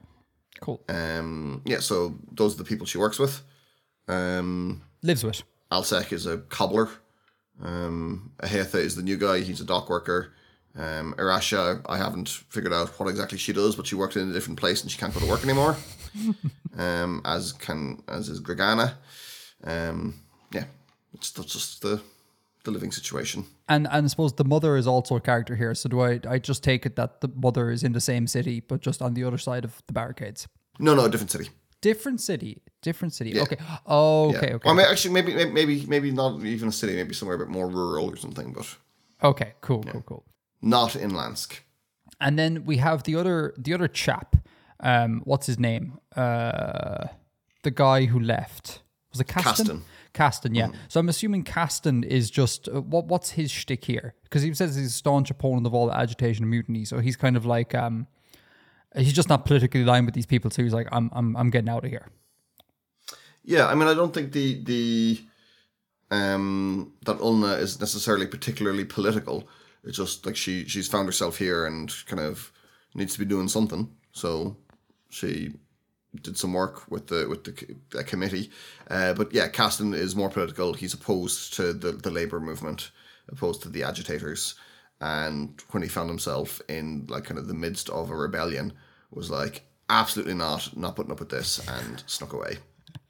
[0.62, 0.84] cool.
[0.90, 3.44] Um, yeah, so those are the people she works with.
[4.08, 5.44] Um, Lives with.
[5.72, 6.90] Alsek is a cobbler.
[7.62, 9.42] Um, Ahetha is the new guy.
[9.42, 10.34] He's a dock worker.
[10.78, 14.34] Um, Irasha, I haven't figured out what exactly she does, but she worked in a
[14.34, 15.78] different place and she can't go to work anymore.
[16.78, 18.96] um, as can as is Gregana.
[19.64, 20.16] Um,
[20.52, 20.66] yeah,
[21.14, 22.02] it's that's just the
[22.66, 23.46] the living situation.
[23.70, 25.74] And and I suppose the mother is also a character here.
[25.76, 26.20] So do I?
[26.28, 29.14] I just take it that the mother is in the same city, but just on
[29.14, 30.48] the other side of the barricades.
[30.78, 31.50] No, no, a different city.
[31.90, 32.54] Different city.
[32.88, 33.32] Different city.
[33.44, 33.58] Okay.
[33.86, 34.38] Oh, Yeah.
[34.38, 34.54] okay.
[34.56, 34.70] Okay.
[34.70, 36.94] Or may- actually, maybe maybe- maybe not even a city.
[36.96, 38.68] Maybe somewhere a bit more rural or something, but
[39.32, 39.50] Okay.
[39.62, 39.84] Cool.
[39.84, 40.02] Cool.
[40.12, 40.24] Cool.
[40.62, 41.50] not in Lansk.
[42.20, 44.30] And then we have the other the other chap.
[44.92, 45.86] Um, what's his name?
[46.16, 47.06] Uh,
[47.64, 49.84] the guy who left was it Caston?
[50.14, 50.56] Caston.
[50.56, 50.70] Yeah.
[50.88, 54.08] So I'm assuming Caston is just uh, what what's his shtick here?
[54.24, 56.84] Because he says he's a staunch opponent of all agitation and mutiny.
[56.86, 58.08] So he's kind of like um,
[58.96, 60.52] he's just not politically aligned with these people.
[60.52, 62.08] So he's like, I'm I'm I'm getting out of here.
[63.44, 65.22] Yeah, I mean, I don't think the the
[66.12, 69.48] um that Ulna is necessarily particularly political.
[69.84, 72.52] It's just like she she's found herself here and kind of
[72.94, 73.90] needs to be doing something.
[74.12, 74.58] So
[75.10, 75.54] she
[76.22, 78.50] did some work with the with the, the committee.
[78.90, 80.74] Uh, but yeah, Caston is more political.
[80.74, 82.92] He's opposed to the the labor movement,
[83.30, 84.56] opposed to the agitators.
[85.02, 88.74] And when he found himself in like kind of the midst of a rebellion,
[89.12, 92.58] was like absolutely not, not putting up with this, and snuck away.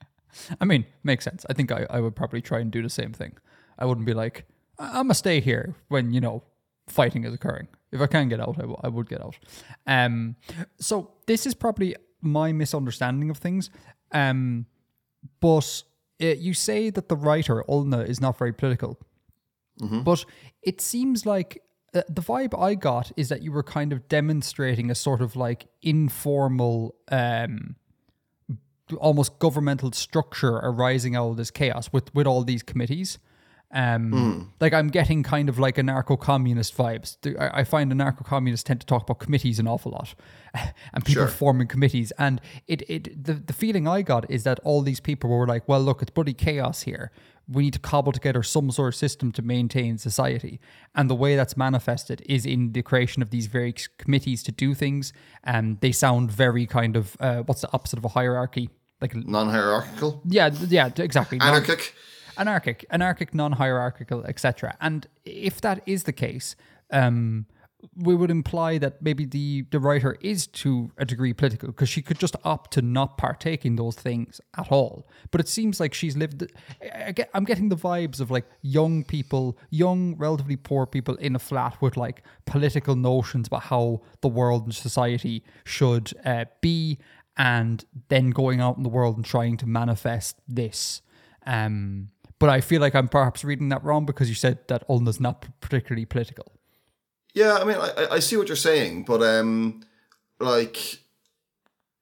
[0.62, 1.46] I mean, makes sense.
[1.50, 3.38] I think I, I would probably try and do the same thing.
[3.80, 4.46] I wouldn't be like,
[4.78, 6.44] I'm gonna stay here when you know
[6.88, 7.68] fighting is occurring.
[7.92, 9.38] If I can get out, I, w- I would get out.
[9.88, 10.36] Um,
[10.80, 13.70] so this is probably my misunderstanding of things.
[14.12, 14.66] Um,
[15.40, 15.84] but
[16.20, 19.00] it, you say that the writer Ulna is not very political,
[20.04, 20.26] but
[20.62, 21.65] it seems like uh,
[22.10, 25.68] the vibe I got is that you were kind of demonstrating a sort of like
[25.82, 27.76] informal, um,
[28.98, 33.18] almost governmental structure arising out of this chaos with with all these committees.
[33.72, 37.18] Um, Like I'm getting kind of like anarcho-communist vibes.
[37.40, 40.16] I, I find anarcho-communists tend to talk about committees an awful lot,
[40.94, 41.28] and people Sure.
[41.28, 42.12] forming committees.
[42.18, 45.68] And it it the, the feeling I got is that all these people were like,
[45.68, 47.12] well, look, it's bloody chaos here.
[47.48, 50.60] We need to cobble together some sort of system to maintain society.
[50.96, 54.74] And the way that's manifested is in the creation of these various committees to do
[54.74, 55.14] things.
[55.44, 58.70] And they sound very kind of uh, what's the opposite of a hierarchy?
[59.02, 61.38] Like Non-hierarchical, yeah, yeah, exactly.
[61.38, 61.50] Non-
[62.38, 62.86] anarchic.
[62.90, 64.76] anarchic, non-hierarchical, etc.
[64.82, 66.56] And if that is the case,
[66.92, 67.46] um,
[67.96, 72.02] we would imply that maybe the the writer is to a degree political because she
[72.02, 75.08] could just opt to not partake in those things at all.
[75.32, 76.52] But it seems like she's lived.
[76.94, 81.36] I get, I'm getting the vibes of like young people, young, relatively poor people in
[81.36, 86.98] a flat with like political notions about how the world and society should uh, be,
[87.38, 91.02] and then going out in the world and trying to manifest this.
[91.46, 95.20] Um, but I feel like I'm perhaps reading that wrong because you said that Ulna's
[95.20, 96.52] not particularly political.
[97.34, 99.82] Yeah, I mean, I, I- see what you're saying, but um,
[100.40, 101.00] like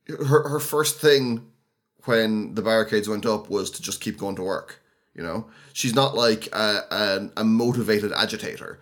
[0.07, 1.47] her her first thing
[2.05, 4.81] when the barricades went up was to just keep going to work.
[5.15, 8.79] You know, she's not like a a, a motivated agitator.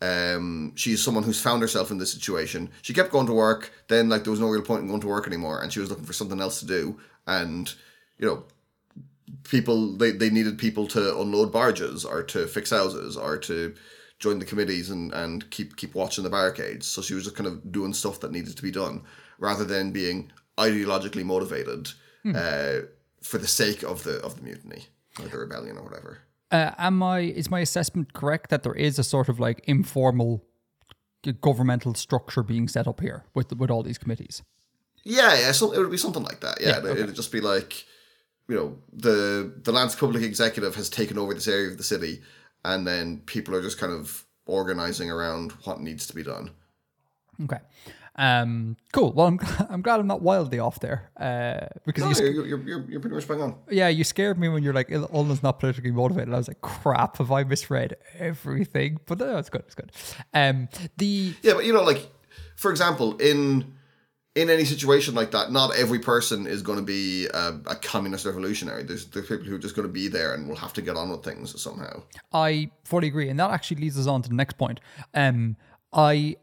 [0.00, 2.70] Um, she's someone who's found herself in this situation.
[2.82, 3.72] She kept going to work.
[3.88, 5.90] Then, like, there was no real point in going to work anymore, and she was
[5.90, 7.00] looking for something else to do.
[7.26, 7.72] And
[8.18, 8.44] you know,
[9.44, 13.74] people they, they needed people to unload barges or to fix houses or to
[14.18, 16.86] join the committees and, and keep keep watching the barricades.
[16.86, 19.02] So she was just kind of doing stuff that needed to be done
[19.38, 21.88] rather than being ideologically motivated
[22.34, 22.86] uh,
[23.22, 24.86] for the sake of the of the mutiny
[25.20, 26.18] or the rebellion or whatever.
[26.50, 27.20] Uh, am I?
[27.20, 30.44] Is my assessment correct that there is a sort of like informal
[31.40, 34.42] governmental structure being set up here with with all these committees?
[35.04, 36.60] Yeah, yeah, so it would be something like that.
[36.60, 37.84] Yeah, it it'd just be like,
[38.48, 42.22] you know, the the Lansk Public Executive has taken over this area of the city,
[42.64, 46.50] and then people are just kind of organizing around what needs to be done.
[47.44, 47.58] Okay.
[48.16, 49.12] Um, cool.
[49.12, 49.38] Well, I'm
[49.70, 51.10] I'm glad I'm not wildly off there.
[51.16, 53.54] Uh, because No, you, sc- you're, you're, you're, you're pretty much bang on.
[53.70, 56.34] yeah, you scared me when you're like Ulna's not politically motivated.
[56.34, 58.98] I was like, crap, have I misread everything?
[59.06, 59.62] But no, it's good.
[59.66, 59.92] It's good.
[60.34, 62.08] Um, the Yeah, but you know, like
[62.56, 63.72] for example, in
[64.38, 68.24] in any situation like that, not every person is going to be a, a communist
[68.24, 68.84] revolutionary.
[68.84, 70.96] There's there's people who are just going to be there and will have to get
[70.96, 72.02] on with things somehow.
[72.32, 74.78] I fully agree, and that actually leads us on to the next point.
[75.12, 75.56] Um,
[75.92, 76.36] I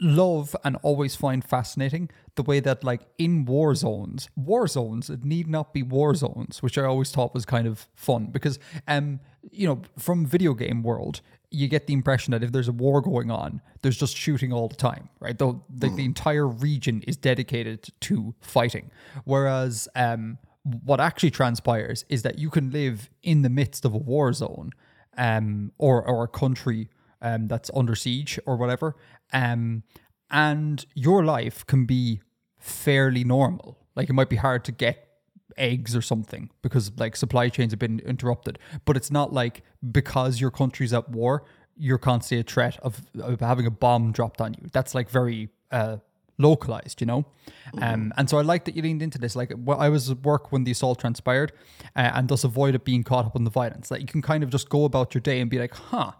[0.00, 5.24] love and always find fascinating the way that, like, in war zones, war zones it
[5.24, 9.18] need not be war zones, which I always thought was kind of fun because, um,
[9.50, 11.20] you know, from video game world.
[11.52, 14.68] You get the impression that if there's a war going on, there's just shooting all
[14.68, 15.38] the time, right?
[15.38, 18.90] Though the, the entire region is dedicated to fighting.
[19.24, 23.98] Whereas um, what actually transpires is that you can live in the midst of a
[23.98, 24.70] war zone
[25.18, 26.88] um, or, or a country
[27.20, 28.96] um, that's under siege or whatever,
[29.32, 29.82] um,
[30.30, 32.20] and your life can be
[32.58, 33.78] fairly normal.
[33.94, 35.11] Like it might be hard to get
[35.56, 40.40] eggs or something because like supply chains have been interrupted, but it's not like because
[40.40, 41.44] your country's at war,
[41.76, 44.68] you're constantly a threat of, of having a bomb dropped on you.
[44.72, 45.98] That's like very uh,
[46.38, 47.24] localized, you know?
[47.80, 49.34] Um, and so I like that you leaned into this.
[49.34, 51.52] Like, well, I was at work when the assault transpired
[51.96, 53.88] uh, and thus avoided being caught up in the violence.
[53.88, 56.12] That you can kind of just go about your day and be like, huh,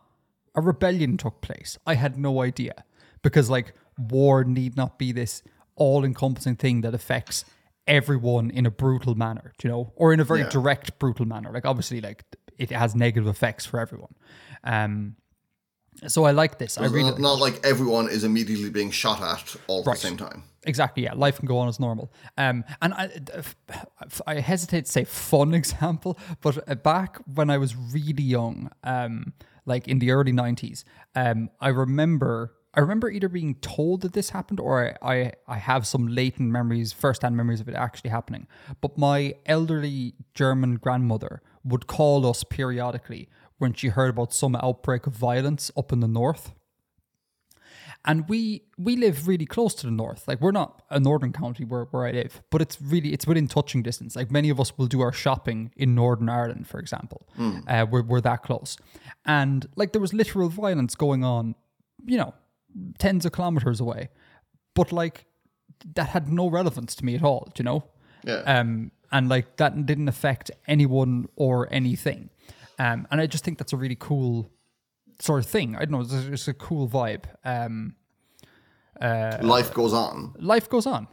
[0.54, 1.78] a rebellion took place.
[1.86, 2.84] I had no idea.
[3.22, 5.42] Because, like, war need not be this
[5.76, 7.44] all encompassing thing that affects
[7.86, 10.48] everyone in a brutal manner, you know, or in a very Yeah.
[10.50, 11.50] direct, brutal manner.
[11.52, 12.24] Like, obviously, like,
[12.58, 14.14] it has negative effects for everyone.
[14.64, 15.16] Um,
[16.06, 16.78] So I like this.
[16.78, 20.16] I really not, not like everyone is immediately being shot at all at the same
[20.16, 20.42] time.
[20.64, 21.02] Exactly.
[21.04, 22.10] Yeah, life can go on as normal.
[22.38, 23.10] Um, and I,
[24.26, 29.34] I hesitate to say fun example, but uh, back when I was really young, um,
[29.66, 30.82] like in the early '90s,
[31.14, 32.54] um, I remember.
[32.74, 36.50] I remember either being told that this happened or I, I, I have some latent
[36.50, 38.46] memories, first-hand memories of it actually happening.
[38.80, 45.06] But my elderly German grandmother would call us periodically when she heard about some outbreak
[45.06, 46.52] of violence up in the north.
[48.04, 50.26] And we we live really close to the north.
[50.26, 53.46] Like we're not a northern county where, where I live, but it's really it's within
[53.46, 54.16] touching distance.
[54.16, 57.28] Like many of us will do our shopping in Northern Ireland, for example.
[57.38, 57.62] Mm.
[57.68, 58.76] Uh, we're, we're that close.
[59.24, 61.54] And like there was literal violence going on,
[62.04, 62.34] you know,
[62.98, 64.08] tens of kilometers away.
[64.74, 65.26] But like
[65.94, 67.84] that had no relevance to me at all, you know?
[68.24, 68.42] Yeah.
[68.46, 72.30] Um and like that didn't affect anyone or anything.
[72.78, 74.50] Um, and I just think that's a really cool
[75.20, 75.76] sort of thing.
[75.76, 77.24] I don't know, it's a, it's a cool vibe.
[77.44, 77.94] Um,
[79.00, 80.34] uh, life goes on.
[80.38, 81.06] Life goes on.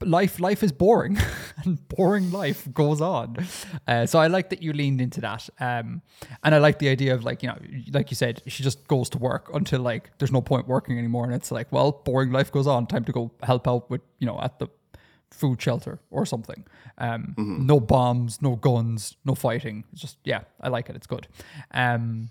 [0.00, 1.18] Life, life is boring,
[1.64, 3.36] and boring life goes on.
[3.86, 6.00] Uh, so I like that you leaned into that, um,
[6.42, 7.58] and I like the idea of like you know,
[7.92, 11.26] like you said, she just goes to work until like there's no point working anymore,
[11.26, 12.86] and it's like, well, boring life goes on.
[12.86, 14.68] Time to go help out with you know at the
[15.30, 16.64] food shelter or something.
[16.98, 17.66] Um, mm-hmm.
[17.66, 19.84] No bombs, no guns, no fighting.
[19.92, 20.96] It's just yeah, I like it.
[20.96, 21.28] It's good.
[21.72, 22.30] Um,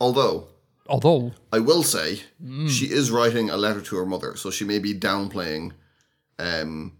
[0.00, 0.48] although,
[0.88, 2.70] although I will say mm.
[2.70, 5.72] she is writing a letter to her mother, so she may be downplaying
[6.38, 6.96] um,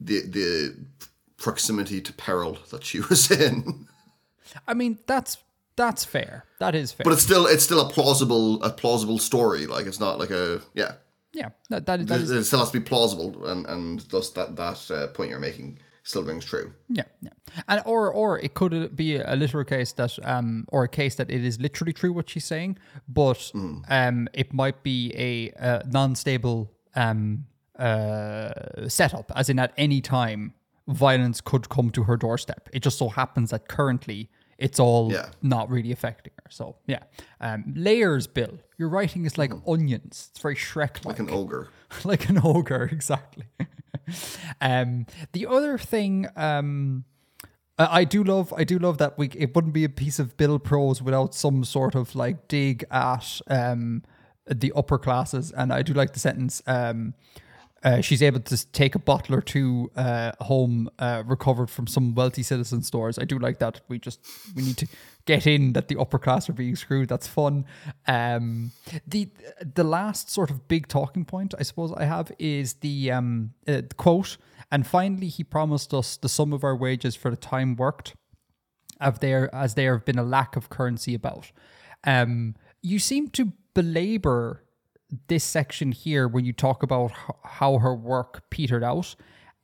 [0.00, 0.76] the the
[1.36, 3.86] proximity to peril that she was in.
[4.66, 5.38] I mean, that's
[5.76, 6.44] that's fair.
[6.58, 7.04] That is fair.
[7.04, 9.66] But it's still it's still a plausible a plausible story.
[9.66, 10.92] Like it's not like a yeah
[11.36, 14.56] yeah, that, that, that is, it still has to be plausible, and and thus that
[14.56, 16.72] that uh, point you're making still rings true.
[16.88, 17.30] Yeah, yeah,
[17.68, 21.30] and or or it could be a literal case that um or a case that
[21.30, 23.84] it is literally true what she's saying, but mm.
[23.88, 27.44] um it might be a, a non-stable um
[27.78, 30.54] uh setup, as in at any time
[30.88, 32.68] violence could come to her doorstep.
[32.72, 35.28] It just so happens that currently it's all yeah.
[35.42, 36.50] not really affecting her.
[36.50, 37.02] So yeah,
[37.40, 38.58] um, layers, Bill.
[38.78, 39.62] Your writing is like mm.
[39.72, 40.28] onions.
[40.30, 41.68] It's very Shrek like an ogre.
[42.04, 43.44] like an ogre, exactly.
[44.60, 46.26] um, the other thing.
[46.36, 47.04] Um,
[47.78, 49.28] I do love, I do love that we.
[49.34, 53.40] It wouldn't be a piece of Bill prose without some sort of like dig at
[53.48, 54.02] um,
[54.46, 56.62] the upper classes, and I do like the sentence.
[56.66, 57.12] Um,
[57.86, 62.16] uh, she's able to take a bottle or two uh, home uh, recovered from some
[62.16, 63.16] wealthy citizen stores.
[63.16, 63.80] I do like that.
[63.86, 64.18] We just
[64.56, 64.88] we need to
[65.24, 67.08] get in that the upper class are being screwed.
[67.08, 67.64] That's fun.
[68.08, 68.72] Um,
[69.06, 69.28] the
[69.74, 73.82] the last sort of big talking point I suppose I have is the um, uh,
[73.96, 74.36] quote.
[74.72, 78.16] And finally, he promised us the sum of our wages for the time worked,
[79.00, 81.52] of there as there have been a lack of currency about.
[82.02, 84.65] Um, you seem to belabor
[85.28, 87.12] this section here when you talk about
[87.44, 89.14] how her work petered out.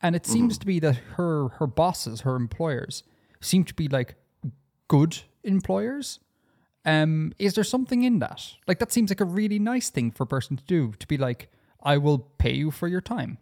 [0.01, 0.61] And it seems mm-hmm.
[0.61, 3.05] to be that her her bosses her employers
[3.41, 4.17] seem to be like
[4.89, 6.19] good employers.
[6.85, 8.55] Um is there something in that?
[8.67, 11.17] Like that seems like a really nice thing for a person to do to be
[11.17, 11.51] like
[11.85, 13.39] i will pay you for your time.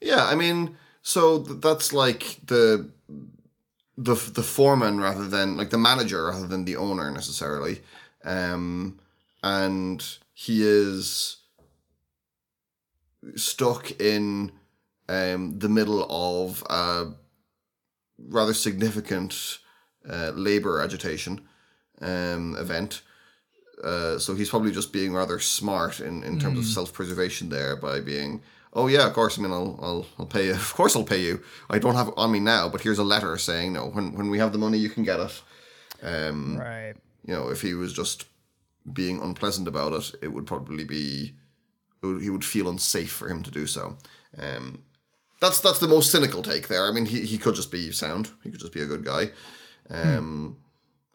[0.00, 2.90] Yeah i mean so that's like the
[3.96, 7.80] the the foreman rather than like the manager rather than the owner necessarily.
[8.24, 8.98] Um
[9.42, 11.38] and he is
[13.36, 14.52] stuck in
[15.08, 17.12] um, the middle of a
[18.18, 19.58] rather significant
[20.08, 21.40] uh, labor agitation
[22.00, 23.02] um, event.
[23.82, 26.58] Uh, so he's probably just being rather smart in, in terms mm.
[26.58, 26.70] of hmm.
[26.70, 28.40] self preservation there by being,
[28.74, 29.38] oh yeah, of course.
[29.38, 30.52] I mean, I'll, I'll I'll pay you.
[30.54, 31.42] Of course, I'll pay you.
[31.68, 34.30] I don't have it on me now, but here's a letter saying, no, when when
[34.30, 35.42] we have the money, you can get it.
[36.02, 36.94] Um, right.
[37.24, 38.24] You know, if he was just
[38.90, 41.34] being unpleasant about it, it would probably be
[42.02, 43.96] he would feel unsafe for him to do so.
[44.36, 44.82] Um,
[45.40, 46.86] that's that's the most cynical take there.
[46.86, 48.30] I mean, he, he could just be sound.
[48.42, 49.30] He could just be a good guy.
[49.90, 50.58] Um,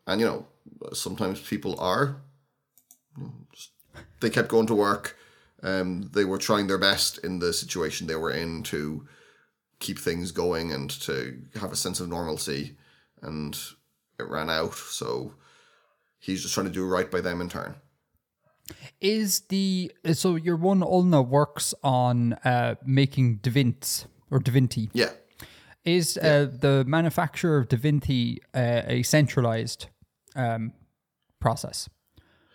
[0.06, 0.12] hmm.
[0.12, 0.48] And you know,
[0.94, 2.18] sometimes people are.
[3.54, 3.72] Just,
[4.20, 5.18] they kept going to work.
[5.64, 9.08] Um, they were trying their best in the situation they were in to
[9.80, 12.76] keep things going and to have a sense of normalcy,
[13.22, 13.58] and
[14.20, 14.76] it ran out.
[14.76, 15.34] So
[16.20, 17.76] he's just trying to do right by them in turn.
[19.00, 24.90] Is the so your one Ulna works on uh, making Divints or Divinity?
[24.94, 25.12] Yeah.
[25.86, 26.30] Is yeah.
[26.30, 29.88] Uh, the manufacture of Divinity uh, a centralized
[30.36, 30.74] um,
[31.40, 31.90] process?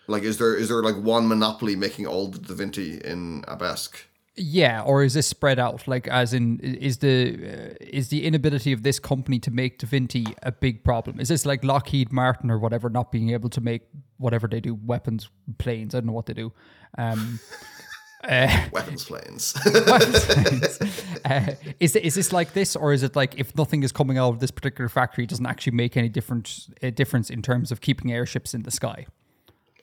[0.07, 3.95] Like, is there is there like one monopoly making all the Divinity in Abesk?
[4.35, 5.87] Yeah, or is this spread out?
[5.87, 10.24] Like, as in, is the uh, is the inability of this company to make Divinity
[10.43, 11.20] a big problem?
[11.20, 13.83] Is this like Lockheed Martin or whatever not being able to make
[14.16, 15.28] whatever they do, weapons,
[15.59, 15.95] planes.
[15.95, 16.53] I don't know what they do.
[16.97, 17.41] Um,
[18.24, 19.55] uh, Weapons planes.
[19.87, 20.78] weapons, planes.
[21.24, 24.30] Uh, is is this like this, or is it like if nothing is coming out
[24.30, 27.83] of this particular factory, it doesn't actually make any different uh, difference in terms of
[27.83, 29.07] keeping airships in the sky?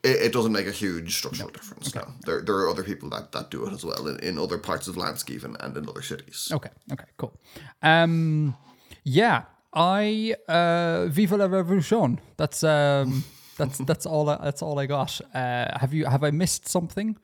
[0.04, 1.94] It, it doesn't make a huge structural difference.
[1.94, 2.08] No.
[2.26, 4.88] There, there are other people that, that do it as well in, in other parts
[4.88, 6.50] of Lansk and, and in other cities.
[6.52, 6.70] Okay.
[6.92, 7.06] Okay.
[7.18, 7.34] Cool.
[7.82, 8.56] Um,
[9.04, 9.44] yeah.
[9.74, 12.20] I uh, Viva la Revolution.
[12.38, 13.24] That's um,
[13.58, 14.30] that's that's all.
[14.30, 15.22] I, that's all I got.
[15.34, 17.18] Uh, have you have I missed something?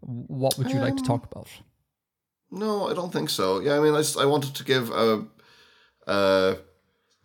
[0.00, 1.48] What would you um, like to talk about?
[2.50, 3.60] No, I don't think so.
[3.60, 5.26] Yeah, I mean, I, just, I wanted to give a,
[6.06, 6.56] a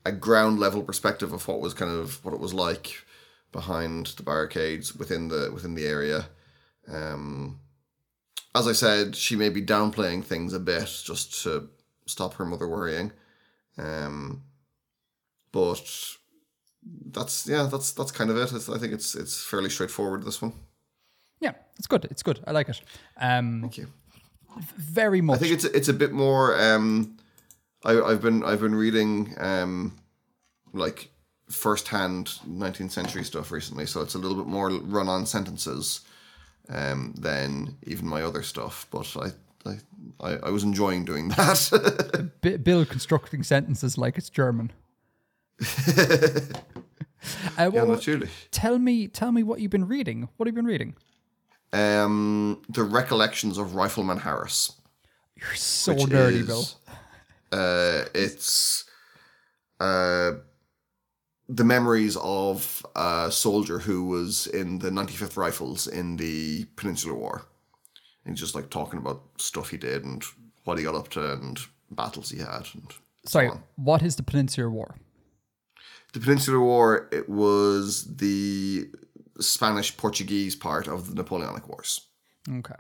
[0.06, 3.05] a ground level perspective of what was kind of what it was like
[3.56, 6.28] behind the barricades within the within the area.
[6.88, 7.60] Um,
[8.54, 11.70] as I said, she may be downplaying things a bit just to
[12.06, 13.12] stop her mother worrying.
[13.78, 14.44] Um,
[15.52, 15.90] but
[17.12, 18.52] that's yeah, that's that's kind of it.
[18.52, 20.24] It's, I think it's it's fairly straightforward.
[20.24, 20.54] This one.
[21.40, 22.06] Yeah, it's good.
[22.12, 22.42] It's good.
[22.46, 22.82] I like it.
[23.18, 23.88] Um, Thank you.
[24.78, 25.38] Very much.
[25.38, 26.60] I think it's it's a bit more.
[26.60, 27.18] Um,
[27.84, 29.98] I, I've been I've been reading um,
[30.74, 31.10] like
[31.50, 36.02] first-hand 19th century stuff recently, so it's a little bit more run-on sentences
[36.70, 38.88] um, than even my other stuff.
[38.90, 39.16] But
[39.66, 39.72] I,
[40.20, 42.32] I, I was enjoying doing that.
[42.64, 44.72] Bill constructing sentences like it's German.
[45.88, 46.60] uh,
[47.58, 48.30] well, yeah, naturally.
[48.52, 50.30] Tell me, tell me what you've been reading.
[50.38, 50.96] What have you been reading?
[51.72, 54.74] Um, the Recollections of Rifleman Harris.
[55.36, 56.66] You're so nerdy, is, Bill.
[57.52, 58.86] Uh, it's
[59.80, 60.32] uh
[61.48, 67.44] the memories of a soldier who was in the 95th Rifles in the Peninsular War.
[68.26, 70.24] And just like talking about stuff he did and
[70.64, 71.60] what he got up to and
[71.92, 72.68] battles he had.
[72.74, 72.92] And
[73.26, 74.96] Sorry, so what is the Peninsular War?
[76.14, 78.90] The Peninsular War, it was the
[79.40, 82.02] Spanish Portuguese part of the Napoleonic Wars.
[82.50, 82.76] Okay.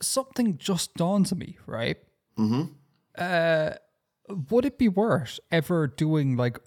[0.00, 1.96] Something just dawns on me, right?
[2.38, 2.72] Mm-hmm.
[3.16, 3.70] Uh,
[4.28, 6.58] would it be worth ever doing like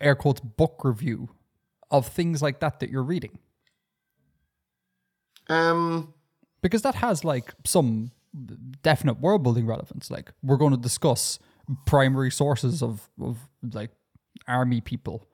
[0.00, 1.28] air quotes book review
[1.90, 3.38] of things like that that you're reading?
[5.48, 6.14] Um,
[6.62, 8.12] because that has like some
[8.82, 10.10] definite world building relevance.
[10.10, 11.38] Like we're going to discuss
[11.86, 13.38] primary sources of of
[13.72, 13.90] like
[14.46, 15.26] army people.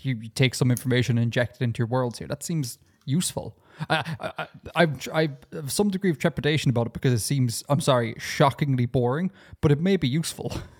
[0.00, 2.28] You, take some information and inject it into your worlds here.
[2.28, 3.58] That seems useful.
[3.90, 7.80] I, I, I, I, have some degree of trepidation about it because it seems, I'm
[7.80, 10.52] sorry, shockingly boring, but it may be useful.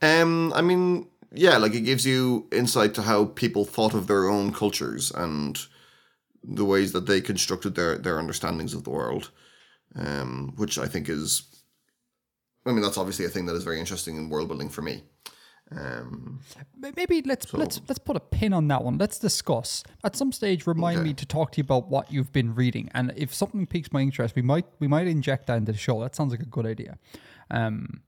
[0.00, 4.28] Um, I mean, yeah, like it gives you insight to how people thought of their
[4.28, 5.58] own cultures and
[6.42, 9.30] the ways that they constructed their their understandings of the world,
[9.96, 11.42] um, which I think is,
[12.64, 15.02] I mean, that's obviously a thing that is very interesting in world building for me.
[15.70, 16.40] Um,
[16.96, 18.96] Maybe let's so, let's let's put a pin on that one.
[18.96, 20.66] Let's discuss at some stage.
[20.66, 21.08] Remind okay.
[21.08, 24.00] me to talk to you about what you've been reading, and if something piques my
[24.00, 26.00] interest, we might we might inject that into the show.
[26.00, 26.98] That sounds like a good idea.
[27.50, 28.00] Um,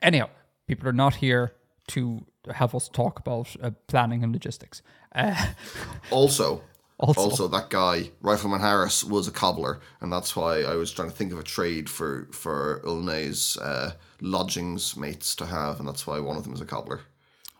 [0.00, 0.30] anyhow,
[0.72, 1.52] People are not here
[1.88, 4.80] to have us talk about uh, planning and logistics.
[5.14, 5.34] Uh,
[6.10, 6.62] also,
[6.98, 11.10] also, also, that guy Rifleman Harris was a cobbler, and that's why I was trying
[11.10, 16.06] to think of a trade for for Ulnay's uh, lodgings mates to have, and that's
[16.06, 17.00] why one of them is a cobbler.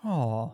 [0.05, 0.53] Oh,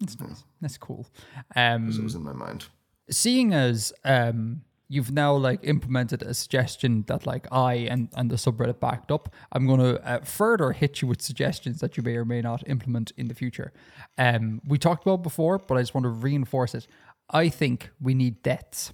[0.00, 0.42] that's nice.
[0.60, 1.06] That's cool.
[1.54, 2.66] Um, it was in my mind.
[3.08, 8.36] Seeing as um, you've now like implemented a suggestion that like I and, and the
[8.36, 9.32] subreddit backed up.
[9.52, 12.62] I'm going to uh, further hit you with suggestions that you may or may not
[12.68, 13.72] implement in the future.
[14.16, 16.86] Um, we talked about before, but I just want to reinforce it.
[17.28, 18.92] I think we need deaths.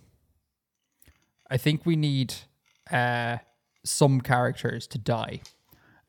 [1.51, 2.35] I think we need
[2.91, 3.39] uh,
[3.85, 5.41] some characters to die.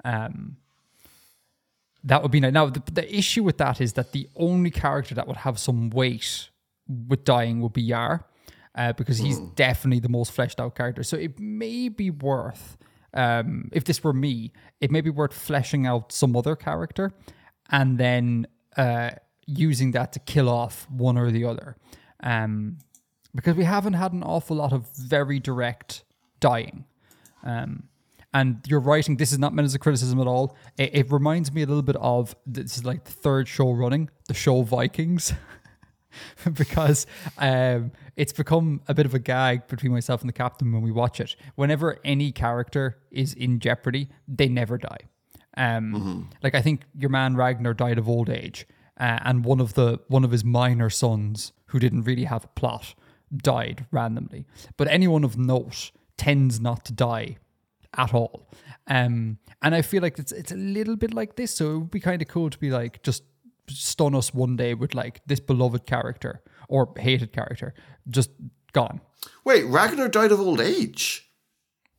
[0.06, 0.58] Um,
[2.06, 2.54] that would be nice.
[2.54, 5.90] Now, the, the issue with that is that the only character that would have some
[5.90, 6.50] weight
[6.88, 8.26] with dying would be Yar
[8.76, 9.56] uh, because he's mm.
[9.56, 11.04] definitely the most fleshed out character.
[11.04, 12.78] So it may be worth,
[13.14, 14.52] um, if this were me,
[14.82, 17.12] it may be worth fleshing out some other character
[17.70, 18.48] and then
[18.78, 19.12] uh,
[19.46, 21.78] using that to kill off one or the other.
[22.22, 22.78] Um,
[23.36, 26.04] because we haven't had an awful lot of very direct
[26.40, 26.86] dying.
[27.44, 27.90] Um,
[28.34, 30.58] and you're writing, this is not meant as a criticism at all.
[30.78, 34.10] It, it reminds me a little bit of this is like the third show running,
[34.28, 35.34] the show Vikings.
[36.54, 37.06] because
[37.38, 40.92] um, it's become a bit of a gag between myself and the captain when we
[40.92, 41.36] watch it.
[41.56, 45.00] Whenever any character is in jeopardy, they never die.
[45.56, 46.22] Um, mm-hmm.
[46.42, 48.68] Like I think your man Ragnar died of old age,
[49.00, 52.50] uh, and one of the one of his minor sons who didn't really have a
[52.50, 52.96] plot
[53.36, 54.46] died randomly.
[54.78, 57.38] But anyone of note tends not to die
[57.96, 58.48] at all.
[58.88, 61.52] Um, and I feel like it's it's a little bit like this.
[61.52, 63.24] So it would be kind of cool to be like just
[63.68, 67.74] stun us one day with like this beloved character or hated character
[68.10, 68.32] just
[68.74, 69.02] gone.
[69.44, 71.30] Wait, Ragnar died of old age.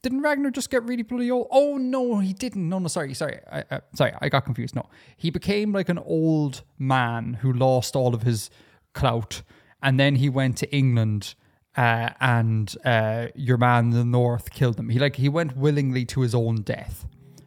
[0.02, 1.48] Didn't Ragnar just get really bloody old?
[1.50, 2.68] Oh no, he didn't.
[2.68, 4.74] No, no, sorry, sorry, I, uh, sorry, I got confused.
[4.74, 8.50] No, he became like an old man who lost all of his
[8.92, 9.40] clout,
[9.82, 11.34] and then he went to England,
[11.74, 14.90] uh, and uh, your man in the north killed him.
[14.90, 17.06] He like he went willingly to his own death,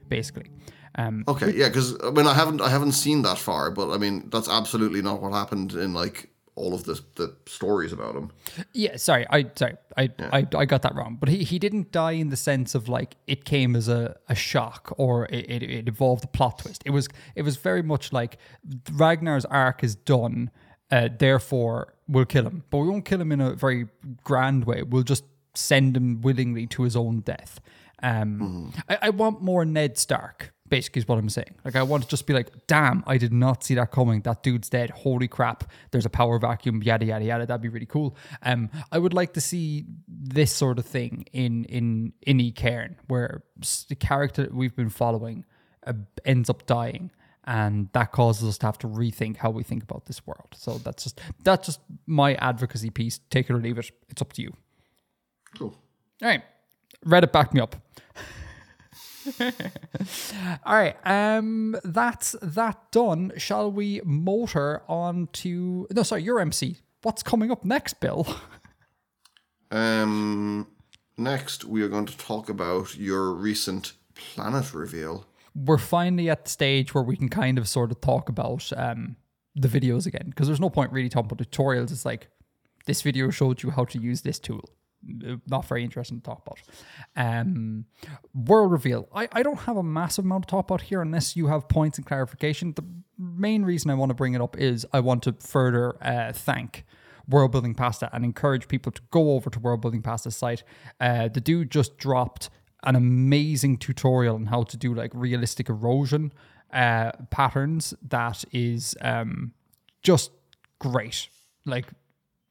[0.10, 0.50] basically.
[0.98, 3.98] Um, Okay, yeah, because I mean, I haven't, I haven't seen that far, but I
[3.98, 8.32] mean, that's absolutely not what happened in like all of the the stories about him.
[8.74, 11.18] Yeah, sorry, I sorry, I, I I got that wrong.
[11.20, 14.34] But he, he didn't die in the sense of like it came as a, a
[14.34, 16.82] shock or it, it, it involved a plot twist.
[16.84, 18.40] It was it was very much like
[18.92, 20.50] Ragnar's arc is done,
[20.90, 23.88] uh, therefore we'll kill him, but we won't kill him in a very
[24.24, 24.82] grand way.
[24.82, 27.60] We'll just send him willingly to his own death.
[28.02, 30.54] Um, I, I want more Ned Stark.
[30.70, 31.56] Basically, is what I'm saying.
[31.64, 34.22] Like, I want to just be like, damn, I did not see that coming.
[34.22, 34.90] That dude's dead.
[34.90, 35.70] Holy crap!
[35.92, 36.84] There's a power vacuum.
[36.84, 37.46] Yada yada yada.
[37.46, 38.16] That'd be really cool.
[38.44, 42.98] Um, I would like to see this sort of thing in in in E Cairn,
[43.08, 43.44] where
[43.88, 45.46] the character that we've been following
[45.86, 45.94] uh,
[46.26, 47.12] ends up dying,
[47.46, 50.50] and that causes us to have to rethink how we think about this world.
[50.54, 53.20] So that's just that's just my advocacy piece.
[53.30, 53.90] Take it or leave it.
[54.10, 54.54] It's up to you.
[55.58, 55.74] Cool.
[56.22, 56.44] All right.
[57.06, 57.76] Reddit back me up.
[60.66, 60.96] All right.
[61.06, 63.34] Um that's that done.
[63.38, 66.78] Shall we motor on to No, sorry, your MC.
[67.02, 68.28] What's coming up next, Bill?
[69.70, 70.68] Um,
[71.18, 75.26] next we are going to talk about your recent planet reveal.
[75.54, 79.18] We're finally at the stage where we can kind of sort of talk about um
[79.56, 81.92] the videos again because there's no point really talking about tutorials.
[81.92, 82.28] It's like
[82.86, 84.70] this video showed you how to use this tool.
[85.48, 86.60] Not very interesting to talk about.
[87.16, 87.86] Um,
[88.34, 89.08] world reveal.
[89.14, 91.98] I, I don't have a massive amount to talk about here unless you have points
[91.98, 92.74] and clarification.
[92.74, 92.84] The
[93.18, 96.86] main reason I want to bring it up is I want to further uh, thank
[97.30, 100.64] Worldbuilding Pasta and encourage people to go over to Worldbuilding Pasta's site.
[101.00, 102.50] Uh, the dude just dropped
[102.84, 106.32] an amazing tutorial on how to do like realistic erosion
[106.72, 109.54] uh, patterns that is um,
[110.04, 110.32] just
[110.80, 111.28] great.
[111.66, 111.86] Like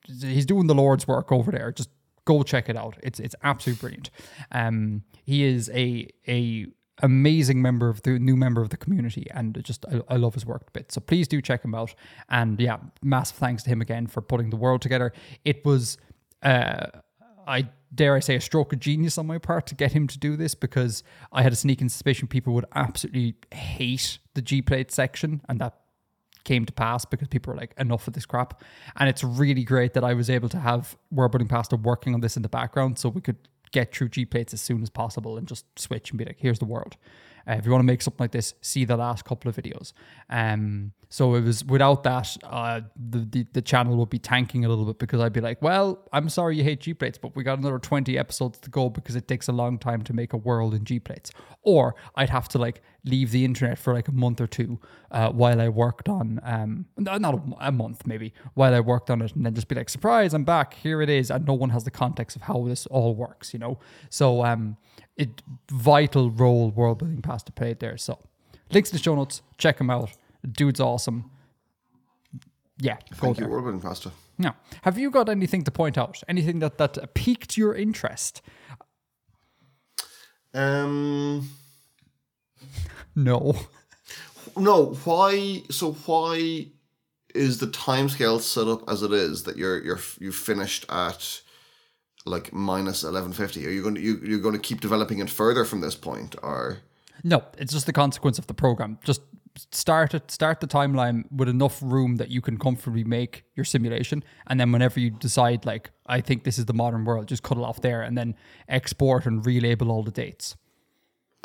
[0.07, 1.72] he's doing the Lord's work over there.
[1.72, 1.90] Just
[2.26, 2.98] go check it out.
[3.02, 4.10] It's it's absolutely brilliant.
[4.52, 6.66] Um, he is a a
[7.02, 10.44] amazing member of the new member of the community, and just I, I love his
[10.44, 10.92] work a bit.
[10.92, 11.94] So please do check him out.
[12.28, 15.12] And yeah, massive thanks to him again for putting the world together.
[15.44, 15.96] It was.
[16.42, 16.88] Uh,
[17.48, 20.18] I dare I say a stroke of genius on my part to get him to
[20.18, 25.42] do this because I had a sneaking suspicion people would absolutely hate the GPlates section,
[25.48, 25.78] and that
[26.47, 28.62] came to pass because people were like, enough of this crap.
[28.97, 32.36] And it's really great that I was able to have Building Pasta working on this
[32.36, 33.36] in the background so we could
[33.72, 36.64] get through GPlates as soon as possible and just switch and be like, here's the
[36.64, 36.97] world.
[37.49, 39.92] Uh, if you want to make something like this, see the last couple of videos.
[40.30, 44.68] Um, so it was without that, uh, the, the the channel would be tanking a
[44.68, 47.59] little bit because I'd be like, well, I'm sorry you hate GPlates, but we got
[47.59, 50.74] another 20 episodes to go because it takes a long time to make a world
[50.74, 51.30] in GPlates.
[51.62, 54.78] Or I'd have to like leave the internet for like a month or two
[55.11, 59.22] uh, while I worked on, um, not a, a month maybe, while I worked on
[59.22, 61.30] it and then just be like, surprise, I'm back, here it is.
[61.30, 63.78] And no one has the context of how this all works, you know?
[64.11, 64.76] So, um,
[65.16, 67.96] it vital role Worldbuilding Pasta played there.
[67.96, 68.18] So
[68.70, 69.42] links in the show notes.
[69.59, 70.11] Check him out.
[70.50, 71.30] Dude's awesome.
[72.78, 73.54] Yeah, go Thank you, there.
[73.54, 74.11] Worldbuilding Pasta.
[74.38, 76.22] Now, have you got anything to point out?
[76.28, 78.42] Anything that that piqued your interest?
[80.52, 81.48] Um,
[83.16, 83.56] No.
[84.56, 85.62] no, why?
[85.70, 86.66] So why
[87.34, 91.40] is the timescale set up as it is that you're you're you finished at
[92.24, 93.66] like minus eleven fifty?
[93.66, 96.36] Are you going to you you're going to keep developing it further from this point,
[96.42, 96.78] or
[97.24, 98.98] No, it's just the consequence of the program.
[99.02, 99.22] Just
[99.70, 104.22] start it, start the timeline with enough room that you can comfortably make your simulation,
[104.46, 107.56] and then whenever you decide, like, I think this is the modern world, just cut
[107.56, 108.34] it off there, and then
[108.68, 110.56] export and relabel all the dates.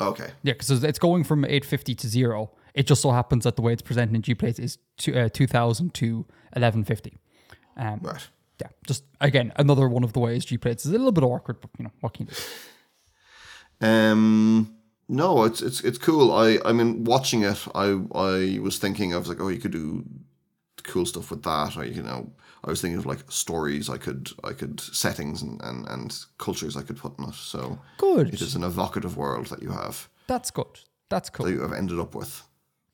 [0.08, 0.30] Okay?
[0.42, 2.50] Yeah, because it's going from 850 to zero.
[2.74, 5.92] It just so happens that the way it's presented in GPlates is two, uh, 2000
[5.94, 6.16] to
[6.54, 7.18] 1150.
[7.76, 8.28] Um, Right.
[8.60, 11.70] Yeah, just again another one of the ways GPlates is a little bit awkward, but
[11.78, 12.32] you know what can you
[13.80, 13.86] do?
[13.86, 14.76] Um,
[15.08, 16.32] no, it's it's it's cool.
[16.32, 19.72] I I mean, watching it, I I was thinking I was like, oh, you could
[19.72, 20.04] do
[20.84, 22.30] cool stuff with that, or you know,
[22.64, 26.76] I was thinking of like stories I could I could settings and and, and cultures
[26.76, 27.34] I could put in it.
[27.34, 28.32] So Good.
[28.34, 30.80] it is an evocative world that you have That's good.
[31.08, 31.46] That's cool.
[31.46, 32.42] that you have ended up with.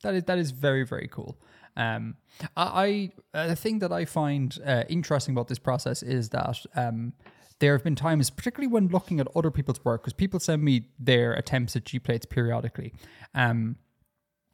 [0.02, 1.38] That is that is very very cool.
[1.76, 2.16] Um,
[2.56, 7.12] I, I the thing that I find uh, interesting about this process is that um,
[7.60, 10.88] there have been times, particularly when looking at other people's work, because people send me
[10.98, 12.92] their attempts at GPlates periodically.
[13.34, 13.76] Um,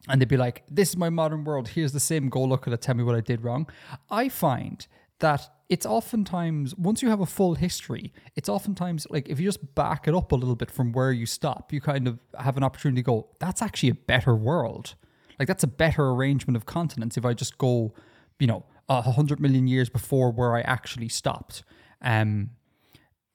[0.08, 1.68] and they'd be like, "This is my modern world.
[1.68, 2.82] Here's the same Go look at it.
[2.82, 3.68] Tell me what I did wrong."
[4.10, 4.86] I find
[5.20, 9.74] that it's oftentimes once you have a full history, it's oftentimes like if you just
[9.74, 12.62] back it up a little bit from where you stop, you kind of have an
[12.62, 13.28] opportunity to go.
[13.38, 14.94] That's actually a better world.
[15.38, 17.16] Like that's a better arrangement of continents.
[17.16, 17.94] If I just go,
[18.38, 21.64] you know, a hundred million years before where I actually stopped.
[22.02, 22.50] Um,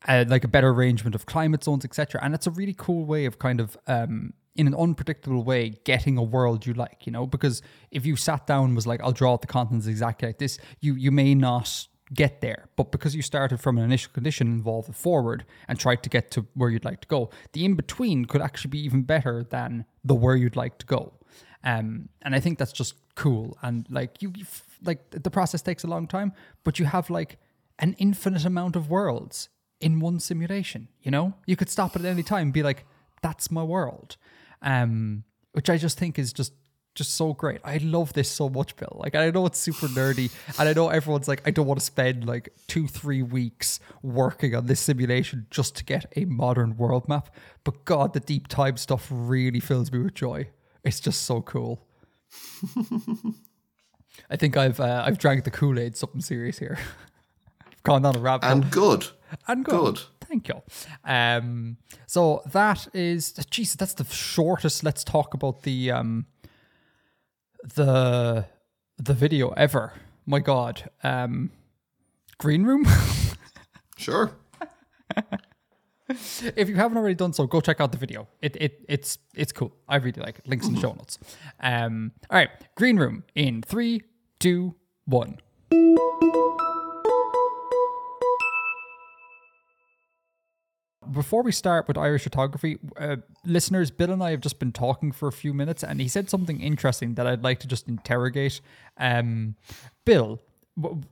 [0.07, 2.21] uh, like a better arrangement of climate zones, etc.
[2.23, 6.17] And it's a really cool way of kind of, um, in an unpredictable way, getting
[6.17, 7.05] a world you like.
[7.07, 10.27] You know, because if you sat down was like, "I'll draw out the continents exactly
[10.27, 12.67] like this," you you may not get there.
[12.75, 16.31] But because you started from an initial condition and evolved forward and tried to get
[16.31, 19.85] to where you'd like to go, the in between could actually be even better than
[20.03, 21.13] the where you'd like to go.
[21.63, 23.57] Um, and I think that's just cool.
[23.61, 24.45] And like you, you
[24.83, 26.33] like the process takes a long time,
[26.63, 27.37] but you have like
[27.79, 29.49] an infinite amount of worlds
[29.79, 30.87] in one simulation.
[31.01, 32.85] You know, you could stop at any time and be like,
[33.21, 34.17] "That's my world,"
[34.61, 36.53] um, which I just think is just
[36.95, 37.61] just so great.
[37.63, 38.97] I love this so much, Bill.
[38.99, 41.85] Like I know it's super nerdy, and I know everyone's like, I don't want to
[41.85, 47.07] spend like two, three weeks working on this simulation just to get a modern world
[47.07, 47.33] map.
[47.63, 50.49] But God, the deep time stuff really fills me with joy.
[50.83, 51.87] It's just so cool.
[54.29, 56.77] I think I've uh, I've drank the Kool Aid something serious here.
[57.65, 58.47] I've gone down a rabbit.
[58.47, 59.07] And good.
[59.47, 59.95] And good.
[59.95, 60.01] Good.
[60.29, 60.61] Thank you.
[61.03, 63.75] Um, so that is Jesus.
[63.75, 64.83] That's the shortest.
[64.83, 66.27] Let's talk about the um,
[67.75, 68.45] the
[68.97, 69.93] the video ever.
[70.27, 70.89] My God.
[71.03, 71.51] Um,
[72.37, 72.85] green room.
[73.97, 74.31] Sure.
[76.07, 78.29] if you haven't already done so, go check out the video.
[78.41, 79.75] It it it's it's cool.
[79.89, 80.47] I really like it.
[80.47, 81.19] Links in the show notes.
[81.59, 84.03] Um, all right, green room in three,
[84.39, 85.39] two, one.
[91.11, 95.11] Before we start with Irish orthography, uh, listeners, Bill and I have just been talking
[95.11, 98.61] for a few minutes, and he said something interesting that I'd like to just interrogate.
[98.97, 99.55] Um,
[100.05, 100.39] Bill,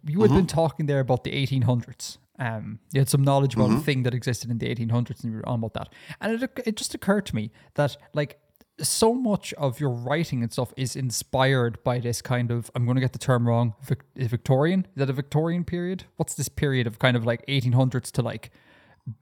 [0.06, 2.18] you had been talking there about the 1800s.
[2.40, 5.38] Um, you had some knowledge about a thing that existed in the 1800s, and you
[5.38, 5.90] were on about that.
[6.22, 8.40] And it, it just occurred to me that, like,
[8.80, 12.96] so much of your writing and stuff is inspired by this kind of I'm going
[12.96, 16.86] to get the term wrong Vic, Victorian is that a Victorian period what's this period
[16.86, 18.52] of kind of like 1800s to like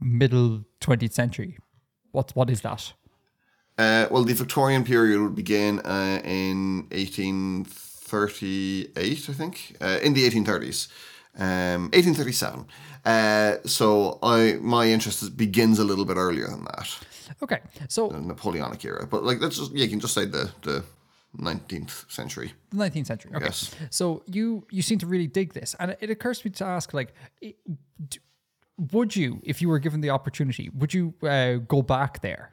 [0.01, 1.57] middle 20th century
[2.11, 2.93] what's what is that
[3.77, 10.23] Uh, well, the Victorian period would begin uh, in 1838, I think, uh, in the
[10.29, 10.87] 1830s,
[11.37, 12.65] um, 1837.
[13.05, 16.89] Uh, so I my interest is, begins a little bit earlier than that,
[17.43, 19.05] okay so the Napoleonic era.
[19.05, 20.83] But like, let's just yeah, you can just say the the
[21.37, 22.53] 19th century.
[22.71, 23.71] the 19th century okay Yes.
[23.89, 26.93] so you you seem to really dig this and it occurs to me to ask
[26.93, 27.57] like it-
[28.09, 28.19] d-
[28.77, 32.51] would you if you were given the opportunity would you uh, go back there?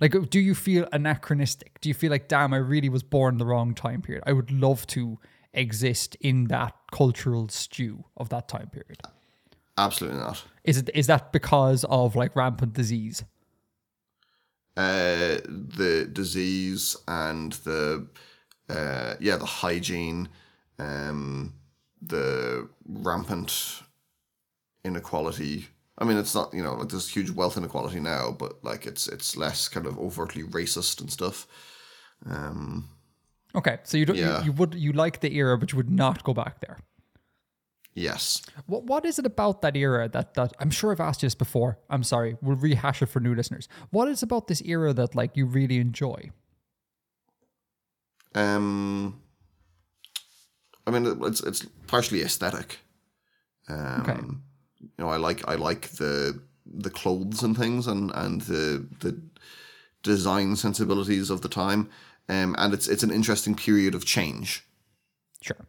[0.00, 1.80] Like do you feel anachronistic?
[1.80, 4.24] Do you feel like damn i really was born the wrong time period?
[4.26, 5.18] I would love to
[5.52, 9.00] exist in that cultural stew of that time period.
[9.76, 10.44] Absolutely not.
[10.64, 13.24] is it is that because of like rampant disease?
[14.76, 18.06] Uh, the disease and the
[18.68, 20.28] uh, yeah the hygiene,
[20.78, 21.54] um,
[22.00, 23.82] the rampant
[24.84, 25.68] inequality.
[25.98, 29.06] I mean, it's not you know like there's huge wealth inequality now, but like it's
[29.08, 31.46] it's less kind of overtly racist and stuff.
[32.26, 32.88] Um,
[33.54, 34.38] okay so you don't Yeah.
[34.40, 36.76] you, you would you like the era but you would not go back there
[37.94, 41.26] yes, What what is it about that era that that I'm sure I've asked you
[41.26, 41.78] this before.
[41.88, 42.36] I'm sorry.
[42.42, 43.68] We'll rehash it for new listeners.
[43.90, 46.30] What is about this era that like you really enjoy?
[48.34, 49.20] um,
[50.86, 52.78] I mean it's it's partially aesthetic.
[53.68, 54.20] Um, Okay.
[54.80, 59.20] You know, I like I like the the clothes and things and and the the
[60.02, 61.90] design sensibilities of the time.
[62.28, 64.64] Um, and it's it's an interesting period of change.
[65.42, 65.66] Sure.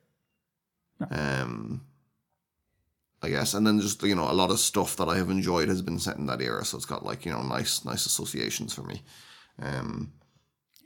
[1.09, 1.81] Um,
[3.23, 5.69] I guess, and then just you know a lot of stuff that I have enjoyed
[5.69, 8.73] has been set in that era, so it's got like you know nice nice associations
[8.73, 9.01] for me.
[9.61, 10.13] Um,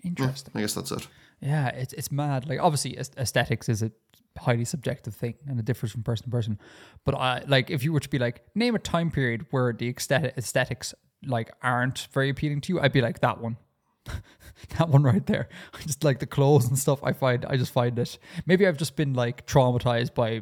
[0.03, 0.51] Interesting.
[0.55, 1.07] I guess that's it.
[1.41, 2.47] Yeah, it's it's mad.
[2.47, 3.91] Like obviously aesthetics is a
[4.37, 6.59] highly subjective thing and it differs from person to person.
[7.03, 9.89] But I like if you were to be like name a time period where the
[9.89, 10.93] aesthetic, aesthetics
[11.25, 13.57] like aren't very appealing to you, I'd be like that one.
[14.77, 15.49] that one right there.
[15.73, 17.03] I just like the clothes and stuff.
[17.03, 18.17] I find I just find it.
[18.45, 20.41] Maybe I've just been like traumatized by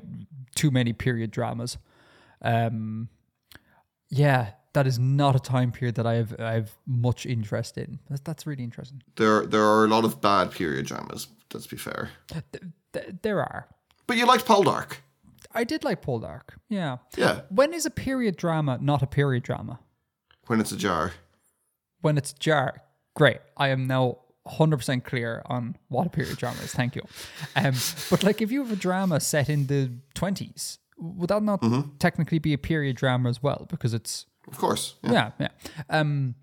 [0.55, 1.77] too many period dramas.
[2.41, 3.09] Um,
[4.09, 7.99] yeah, that is not a time period that I have I have much interest in.
[8.09, 9.01] That's, that's really interesting.
[9.15, 11.27] There there are a lot of bad period dramas.
[11.53, 12.09] Let's be fair.
[12.27, 12.63] Th-
[12.93, 13.67] th- there are.
[14.07, 14.97] But you liked Poldark.
[15.53, 16.55] I did like Poldark.
[16.69, 16.97] Yeah.
[17.15, 17.41] Yeah.
[17.49, 19.79] When is a period drama not a period drama?
[20.47, 21.13] When it's a jar.
[22.01, 22.81] When it's jar.
[23.15, 23.39] Great.
[23.55, 26.73] I am now 100% clear on what a period drama is.
[26.73, 27.03] Thank you.
[27.55, 27.75] Um,
[28.09, 31.63] but like if you have a drama set in the 20s, would that not
[31.99, 33.67] technically be a period drama as well?
[33.69, 34.95] Because it's, Of course.
[35.03, 35.11] Yeah.
[35.11, 35.47] yeah, yeah.
[35.89, 36.35] Um,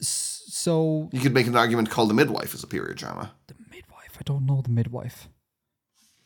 [0.00, 3.32] so You could make an argument Call the Midwife as a period drama.
[3.46, 5.28] the midwife, I don't know the midwife.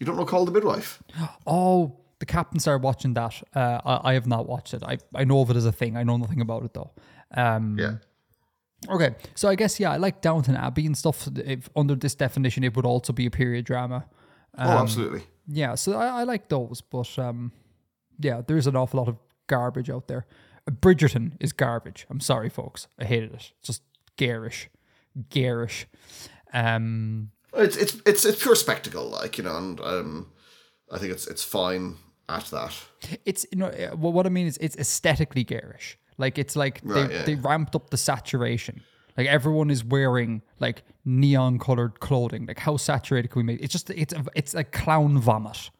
[0.02, 1.00] You don't know Call the Midwife?
[1.46, 3.40] Oh, the captain started watching that.
[3.54, 4.82] Uh, I, I have not watched it.
[4.82, 5.96] I, I know of it as a thing.
[5.96, 6.90] I know nothing about it though.
[7.32, 7.98] Um, Yeah.
[8.90, 11.28] Okay, so I guess yeah, I like Downton Abbey and stuff.
[11.36, 14.06] If under this definition, it would also be a period drama.
[14.58, 15.22] oh, absolutely.
[15.46, 17.52] Yeah, so I, I like those, but um,
[18.18, 20.26] yeah, there's an awful lot of garbage out there.
[20.68, 22.06] Bridgerton is garbage.
[22.10, 22.88] I'm sorry, folks.
[22.98, 23.52] I hated it.
[23.62, 23.82] Just
[24.16, 24.68] garish,
[25.28, 25.86] garish.
[26.52, 30.32] Um, It's it's it's it's pure spectacle, like you know, and um,
[30.90, 31.96] I think it's it's fine
[32.28, 32.74] at that.
[33.24, 35.98] it's you know what I mean is it's aesthetically garish.
[36.18, 37.24] Like it's like Right, they yeah.
[37.24, 38.82] they ramped up the saturation.
[39.16, 42.46] Like everyone is wearing like neon colored clothing.
[42.46, 43.60] Like how saturated can we make?
[43.60, 43.64] It?
[43.64, 45.70] It's just it's a, it's a clown vomit.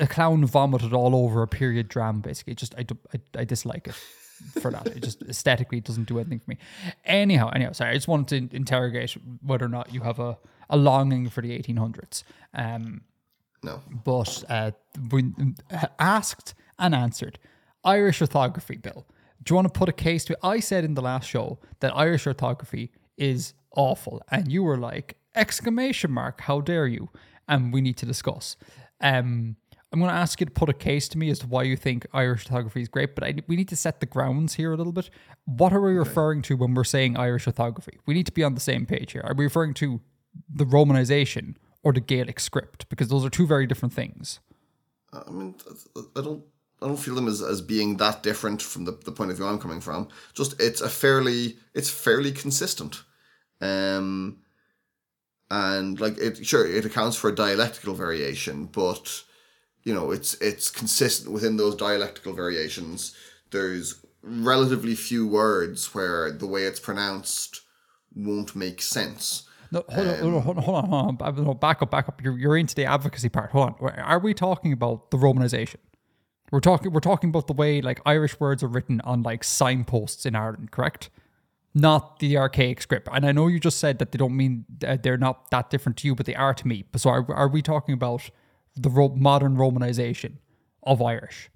[0.00, 2.20] A clown vomited all over a period drama.
[2.20, 3.94] Basically, just I, I, I dislike it
[4.60, 4.86] for that.
[4.86, 6.58] It just aesthetically doesn't do anything for me.
[7.04, 7.90] Anyhow, anyhow, sorry.
[7.90, 10.38] I just wanted to interrogate whether or not you have a,
[10.70, 12.22] a longing for the 1800s.
[12.54, 13.02] Um,
[13.62, 14.70] No, but uh,
[15.10, 15.56] when
[15.98, 17.38] asked and answered,
[17.84, 19.06] Irish orthography, Bill.
[19.42, 20.38] Do you want to put a case to it?
[20.42, 25.16] I said in the last show that Irish orthography is awful, and you were like,
[25.34, 27.08] exclamation mark, how dare you?
[27.48, 28.56] And we need to discuss.
[29.00, 29.56] Um,
[29.90, 31.76] I'm going to ask you to put a case to me as to why you
[31.76, 34.76] think Irish orthography is great, but I, we need to set the grounds here a
[34.76, 35.08] little bit.
[35.46, 37.98] What are we referring to when we're saying Irish orthography?
[38.04, 39.22] We need to be on the same page here.
[39.24, 40.00] Are we referring to
[40.48, 42.88] the Romanization or the Gaelic script?
[42.88, 44.40] Because those are two very different things.
[45.12, 45.54] I mean,
[46.16, 46.44] I don't.
[46.80, 49.46] I don't feel them as, as being that different from the, the point of view
[49.46, 50.08] I'm coming from.
[50.32, 53.02] Just it's a fairly it's fairly consistent,
[53.60, 54.38] um,
[55.50, 59.22] and like it sure it accounts for dialectical variation, but
[59.82, 63.12] you know it's it's consistent within those dialectical variations.
[63.50, 67.62] There's relatively few words where the way it's pronounced
[68.14, 69.47] won't make sense.
[69.70, 71.44] No, hold on, hold on, hold on, hold on, hold on.
[71.44, 72.22] No, Back up, back up.
[72.22, 73.50] You're, you're into the advocacy part.
[73.50, 73.90] Hold on.
[73.98, 75.76] Are we talking about the Romanization?
[76.50, 76.92] We're talking.
[76.92, 80.70] We're talking about the way like Irish words are written on like signposts in Ireland,
[80.70, 81.10] correct?
[81.74, 83.08] Not the archaic script.
[83.12, 85.98] And I know you just said that they don't mean uh, they're not that different
[85.98, 86.84] to you, but they are to me.
[86.96, 88.30] So are, are we talking about
[88.74, 90.38] the ro- modern Romanization
[90.82, 91.50] of Irish?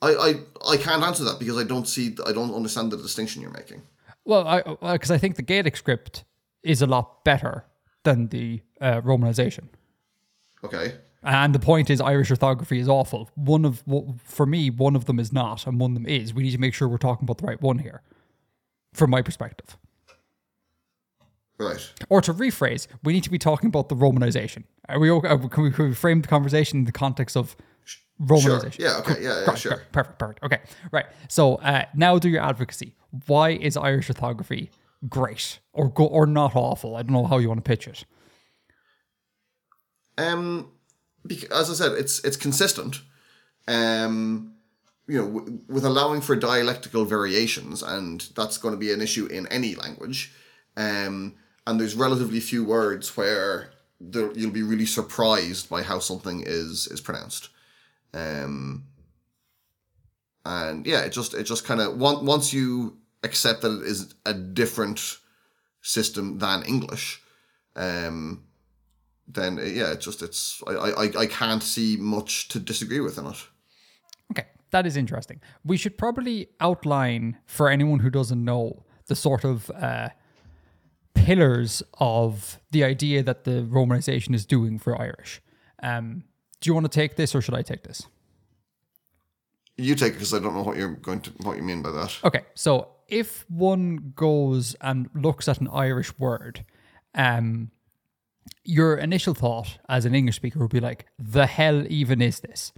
[0.00, 3.42] I, I I can't answer that because I don't see I don't understand the distinction
[3.42, 3.82] you're making.
[4.24, 4.62] Well, I
[4.92, 6.24] because I think the Gaelic script
[6.62, 7.64] is a lot better
[8.04, 9.68] than the uh, Romanization.
[10.64, 10.94] Okay.
[11.22, 13.28] And the point is, Irish orthography is awful.
[13.34, 13.82] One of
[14.22, 16.32] for me, one of them is not, and one of them is.
[16.32, 18.02] We need to make sure we're talking about the right one here,
[18.92, 19.76] from my perspective.
[21.58, 21.92] Right.
[22.08, 24.62] Or to rephrase, we need to be talking about the Romanization.
[24.88, 25.36] Are we okay?
[25.48, 27.56] Can we, can we frame the conversation in the context of
[28.22, 28.78] Romanization?
[28.78, 29.82] Yeah, okay, yeah, yeah, sure.
[29.90, 30.44] Perfect, perfect.
[30.44, 30.60] Okay,
[30.92, 31.06] right.
[31.28, 32.94] So uh, now do your advocacy.
[33.26, 34.70] Why is Irish orthography
[35.08, 36.96] great or go or not awful?
[36.96, 38.04] I don't know how you want to pitch it.
[40.16, 40.72] Um,
[41.26, 43.00] because, as I said, it's it's consistent.
[43.66, 44.54] Um,
[45.06, 49.26] you know, w- with allowing for dialectical variations, and that's going to be an issue
[49.26, 50.32] in any language.
[50.76, 51.34] Um,
[51.66, 53.70] and there's relatively few words where
[54.00, 57.48] there, you'll be really surprised by how something is is pronounced.
[58.14, 58.84] Um,
[60.44, 64.14] and yeah, it just it just kind of once once you accept that it is
[64.24, 65.18] a different
[65.82, 67.20] system than English,
[67.76, 68.44] um,
[69.26, 73.18] then uh, yeah, it's just it's I, I I can't see much to disagree with
[73.18, 73.46] in it.
[74.32, 75.40] Okay, that is interesting.
[75.64, 80.10] We should probably outline for anyone who doesn't know the sort of uh,
[81.14, 85.40] pillars of the idea that the Romanization is doing for Irish.
[85.82, 86.24] Um,
[86.60, 88.06] do you want to take this or should I take this?
[89.76, 91.92] You take it because I don't know what you're going to what you mean by
[91.92, 92.18] that.
[92.24, 96.64] Okay, so if one goes and looks at an Irish word,
[97.14, 97.70] um,
[98.64, 102.72] your initial thought as an English speaker would be like, "The hell even is this?"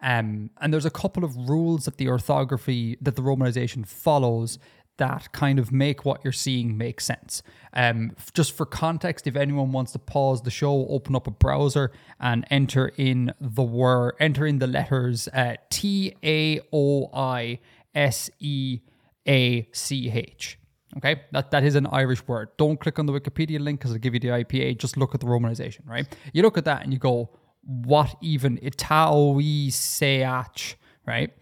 [0.00, 4.58] Um, and there's a couple of rules that the orthography that the Romanization follows
[4.96, 7.42] that kind of make what you're seeing make sense.
[7.72, 11.90] Um, just for context, if anyone wants to pause the show, open up a browser
[12.20, 17.58] and enter in the word, enter in the letters uh, T A O I
[17.94, 18.80] S E
[19.28, 20.58] A C H.
[20.96, 22.50] Okay, that, that is an Irish word.
[22.56, 24.78] Don't click on the Wikipedia link because it'll give you the IPA.
[24.78, 26.06] Just look at the romanization, right?
[26.32, 27.30] You look at that and you go,
[27.62, 28.58] what even?
[28.58, 31.32] Itawi Seach, right?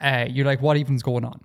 [0.00, 1.44] Uh, you're like, what even's going on?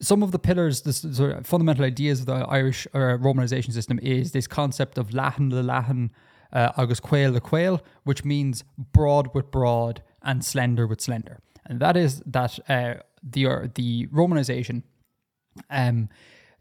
[0.00, 3.98] some of the pillars, the sort of fundamental ideas of the Irish uh, Romanization system
[4.02, 6.10] is this concept of leathan le leathan,
[6.52, 11.40] uh, agus caol le caol, which means broad with broad and slender with slender.
[11.64, 14.82] And that is that uh, the uh, the Romanization
[15.70, 16.08] um,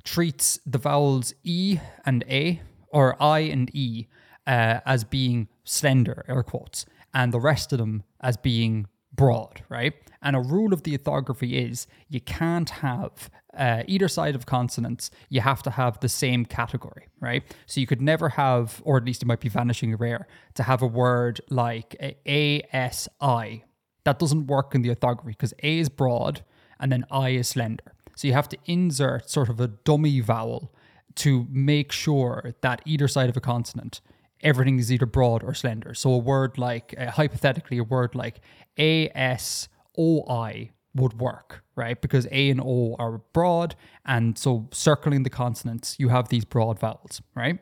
[0.03, 4.07] treats the vowels E and A, or I and E,
[4.47, 9.93] uh, as being slender, air quotes, and the rest of them as being broad, right?
[10.21, 15.09] And a rule of the orthography is you can't have uh, either side of consonants,
[15.29, 17.41] you have to have the same category, right?
[17.65, 20.81] So you could never have, or at least it might be vanishing rare, to have
[20.81, 21.95] a word like
[22.27, 23.63] A S I.
[24.03, 26.43] That doesn't work in the orthography because A is broad
[26.79, 27.94] and then I is slender.
[28.15, 30.73] So you have to insert sort of a dummy vowel
[31.15, 34.01] to make sure that either side of a consonant
[34.41, 35.93] everything is either broad or slender.
[35.93, 38.41] So a word like, uh, hypothetically, a word like
[38.77, 41.99] A S O I would work, right?
[41.99, 43.75] Because A and O are broad.
[44.05, 47.59] And so circling the consonants, you have these broad vowels, right?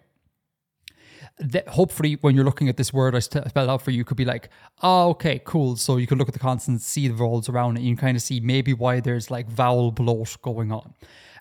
[1.40, 4.18] That hopefully, when you're looking at this word I spelled out for you, you could
[4.18, 4.50] be like,
[4.82, 5.76] oh, okay, cool.
[5.76, 8.16] So you could look at the consonants, see the vowels around it, you can kind
[8.16, 10.94] of see maybe why there's like vowel bloat going on.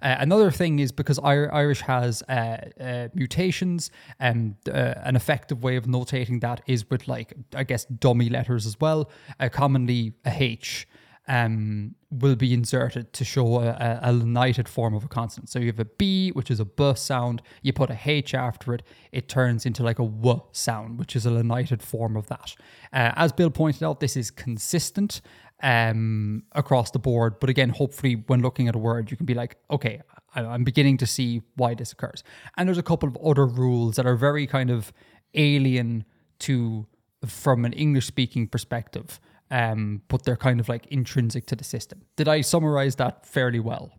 [0.02, 5.76] Uh, another thing is because Irish has uh, uh, mutations, and uh, an effective way
[5.76, 9.10] of notating that is with like I guess dummy letters as well.
[9.38, 10.88] Uh, commonly a H
[11.28, 15.48] um, will be inserted to show a, a, lenited form of a consonant.
[15.48, 17.42] So you have a B, which is a B sound.
[17.62, 21.24] You put a H after it, it turns into like a W sound, which is
[21.24, 22.54] a lenited form of that.
[22.92, 25.20] Uh, as Bill pointed out, this is consistent
[25.62, 27.38] um, across the board.
[27.38, 30.02] But again, hopefully, when looking at a word, you can be like, okay,
[30.34, 32.24] I'm beginning to see why this occurs.
[32.56, 34.92] And there's a couple of other rules that are very kind of
[35.34, 36.04] alien
[36.40, 36.86] to
[37.26, 39.20] from an English speaking perspective,
[39.52, 42.02] um, but they're kind of like intrinsic to the system.
[42.16, 43.92] Did I summarize that fairly well?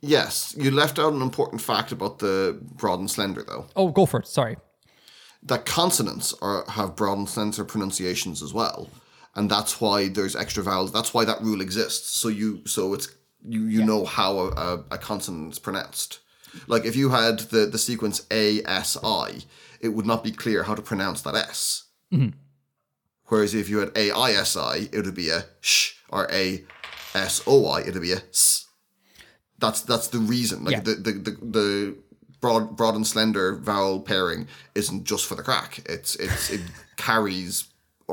[0.00, 3.66] Yes, you left out an important fact about the broad and slender, though.
[3.74, 4.26] Oh, go for it.
[4.26, 4.56] Sorry.
[5.42, 8.88] That consonants are have broad and slender pronunciations as well
[9.34, 10.92] and that's why there's extra vowels.
[10.92, 12.20] That's why that rule exists.
[12.20, 13.08] So you so it's
[13.46, 13.86] you you yeah.
[13.86, 16.20] know how a, a, a consonant is pronounced.
[16.66, 19.40] Like if you had the the sequence A S I,
[19.80, 21.84] it would not be clear how to pronounce that S.
[22.12, 22.38] Mm-hmm.
[23.32, 26.62] Whereas if you had A I S I, it would be a sh, or A
[27.14, 28.66] S O I, it would be a s.
[29.58, 30.64] That's that's the reason.
[30.64, 30.80] Like yeah.
[30.80, 31.96] the, the the the
[32.42, 35.80] broad broad and slender vowel pairing isn't just for the crack.
[35.86, 36.60] It's it's it
[36.98, 37.72] carries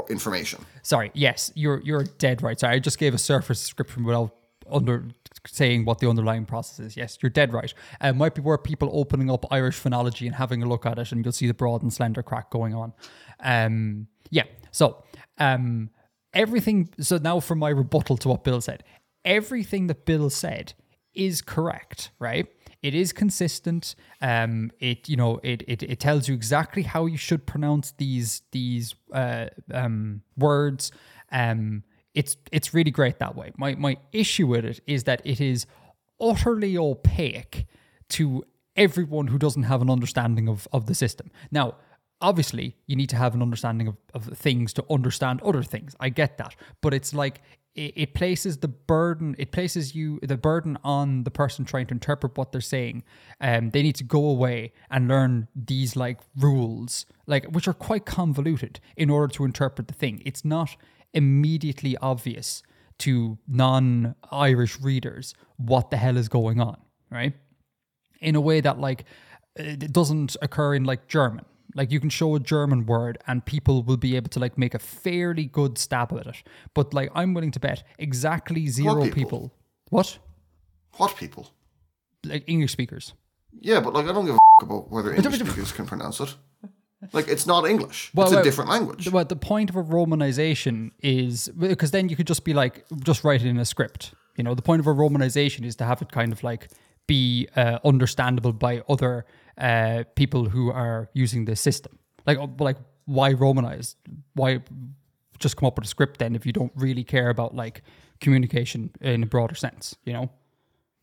[0.09, 0.65] information.
[0.84, 2.57] Sorry, yes, you're you're dead right.
[2.57, 4.34] Sorry, I just gave a surface description without
[4.72, 5.03] under
[5.45, 6.95] saying what the underlying process is.
[6.95, 7.74] Yes, you're dead right.
[8.01, 10.97] Uh, it might be worth people opening up Irish phonology and having a look at
[10.97, 12.93] it, and you'll see the broad and slender crack going on.
[13.41, 14.43] Um, yeah.
[14.72, 15.03] So
[15.40, 15.90] um,
[16.34, 16.90] everything.
[17.00, 18.84] So now for my rebuttal to what Bill said,
[19.26, 20.74] everything that Bill said
[21.14, 22.48] is correct, right?
[22.82, 23.96] It is consistent.
[24.22, 28.42] Um, it you know it, it it tells you exactly how you should pronounce these
[28.52, 30.92] these uh, um, words.
[31.32, 31.84] Um,
[32.14, 33.52] it's it's really great that way.
[33.58, 35.66] My my issue with it is that it is
[36.22, 37.66] utterly opaque
[38.10, 41.32] to everyone who doesn't have an understanding of of the system.
[41.52, 41.76] Now,
[42.22, 45.95] obviously, you need to have an understanding of, of things to understand other things.
[45.99, 47.41] I get that, but it's like
[47.76, 51.93] it, it places the burden it places you the burden on the person trying to
[51.93, 53.03] interpret what they're saying.
[53.39, 58.05] Um they need to go away and learn these like rules like which are quite
[58.05, 60.22] convoluted in order to interpret the thing.
[60.26, 60.76] It's not
[61.13, 62.63] immediately obvious
[62.99, 66.78] to non-irish readers what the hell is going on
[67.11, 67.34] right?
[68.22, 69.05] In a way that like
[69.55, 71.45] it doesn't occur in like german
[71.76, 74.74] like you can show a German word and people will be able to like make
[74.74, 76.43] a fairly good stab at it.
[76.74, 79.13] But like I'm willing to bet exactly zero people?
[79.13, 79.53] people.
[79.89, 80.20] What?
[80.97, 81.51] What people?
[82.26, 83.13] Like English speakers.
[83.59, 86.36] Yeah, but like I don't give a f- about whether English speakers can pronounce it.
[87.13, 88.11] Like it's not English.
[88.13, 89.09] Well, it's well, a different language.
[89.09, 93.24] Well, the point of a romanization is because then you could just be like just
[93.24, 94.13] write it in a script.
[94.36, 96.70] You know, the point of a romanization is to have it kind of like
[97.07, 99.26] be uh, understandable by other
[99.60, 101.97] uh, people who are using the system.
[102.26, 103.95] Like, like why romanize?
[104.34, 104.62] Why
[105.39, 107.82] just come up with a script then if you don't really care about like
[108.20, 109.95] communication in a broader sense?
[110.05, 110.30] You know,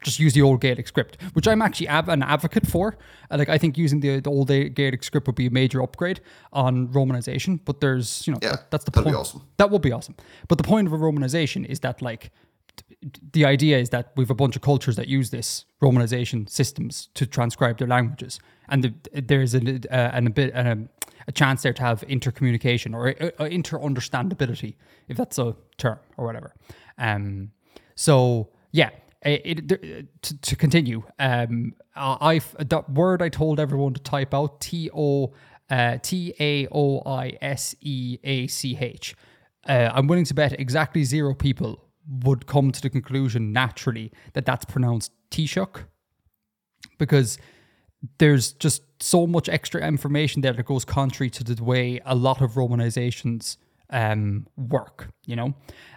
[0.02, 2.96] just use the old Gaelic script, which I'm actually av- an advocate for.
[3.30, 6.20] Uh, like, I think using the, the, old Gaelic script would be a major upgrade
[6.52, 7.60] on romanization.
[7.64, 9.06] But there's, you know, yeah, that, that's the point.
[9.06, 9.42] Be awesome.
[9.56, 10.14] That would be awesome.
[10.48, 12.30] But the point of a romanization is that like
[13.32, 17.08] the idea is that we have a bunch of cultures that use this romanization systems
[17.14, 19.58] to transcribe their languages, and the, there's a,
[19.90, 20.78] uh, an, a bit a,
[21.28, 24.76] a, chance there to have intercommunication or uh, uh, inter understandability,
[25.08, 26.54] if that's a term or whatever.
[26.98, 27.52] Um,
[27.94, 28.90] so yeah,
[29.22, 34.60] it, it, to, to continue, um, I that word I told everyone to type out
[34.60, 35.32] T O
[35.70, 39.16] uh, T A O I S E A C H.
[39.68, 44.46] Uh, I'm willing to bet exactly zero people would come to the conclusion naturally that
[44.46, 45.84] that's pronounced Taoiseach
[46.98, 47.38] because
[48.18, 52.40] there's just so much extra information there that goes contrary to the way a lot
[52.40, 53.56] of romanizations
[53.90, 55.08] um, work.
[55.26, 55.54] You know,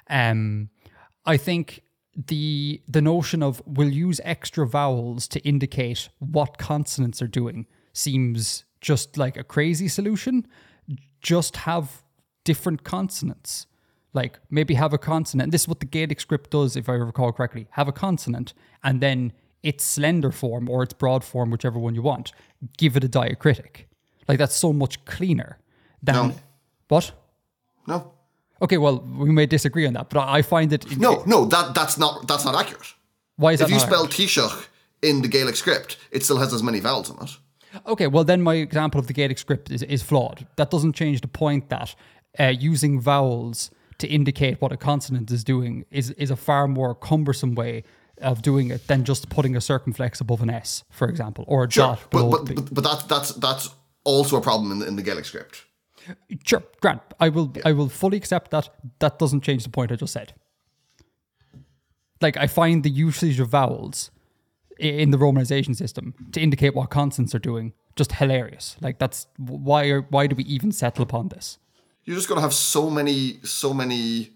[0.10, 0.70] um,
[1.26, 1.82] I think
[2.16, 8.66] the the notion of we'll use extra vowels to indicate what consonants are doing seems
[8.82, 10.48] just like a crazy solution.
[11.22, 12.04] Just have
[12.44, 13.68] different consonants.
[14.14, 15.52] Like maybe have a consonant.
[15.52, 17.68] This is what the Gaelic script does, if I recall correctly.
[17.72, 18.54] Have a consonant
[18.84, 22.32] and then its slender form or its broad form, whichever one you want,
[22.78, 23.86] give it a diacritic.
[24.28, 25.58] Like that's so much cleaner
[26.02, 26.36] than No.
[26.88, 27.12] what?
[27.88, 28.14] No.
[28.62, 30.98] Okay, well, we may disagree on that, but I find it.
[30.98, 32.94] No, no, that that's not that's not accurate.
[33.38, 33.76] Why is If that?
[33.76, 34.66] If you spell Taoiseach
[35.02, 37.38] in the Gaelic script, it still has as many vowels in it.
[37.86, 40.48] Okay, well then my example of the Gaelic script is, is flawed.
[40.56, 41.96] That doesn't change the point that
[42.40, 46.96] uh, using vowels to indicate what a consonant is doing is, is a far more
[46.96, 47.84] cumbersome way
[48.22, 51.72] of doing it than just putting a circumflex above an S, for example, or a
[51.72, 53.70] Sure, dot but below but, but but that's that's that's
[54.04, 55.64] also a problem in the, in the Gaelic script.
[56.44, 58.70] Sure, Grant, I will I will fully accept that.
[59.00, 60.34] That doesn't change the point I just said.
[62.22, 64.12] Like I find the usage of vowels
[64.78, 68.78] in the romanization system to indicate what consonants are doing just hilarious.
[68.82, 71.58] Like that's why are, why do we even settle upon this?
[72.10, 74.32] You're just going to have so many so many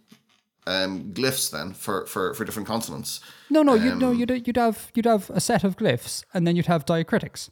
[0.67, 3.19] um, glyphs then for, for, for different consonants.
[3.49, 6.55] No, no, you'd no, you'd you'd have you'd have a set of glyphs, and then
[6.55, 7.49] you'd have diacritics,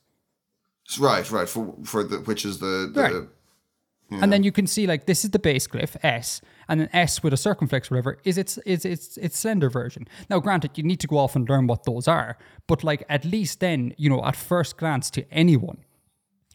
[0.99, 1.49] Right, right.
[1.49, 4.21] For for the which is the, the Right.
[4.21, 7.23] and then you can see like this is the base glyph S, and an S
[7.23, 10.07] with a circumflex, whatever, is its is its its slender version.
[10.29, 13.25] Now, granted, you need to go off and learn what those are, but like at
[13.25, 15.79] least then, you know, at first glance to anyone,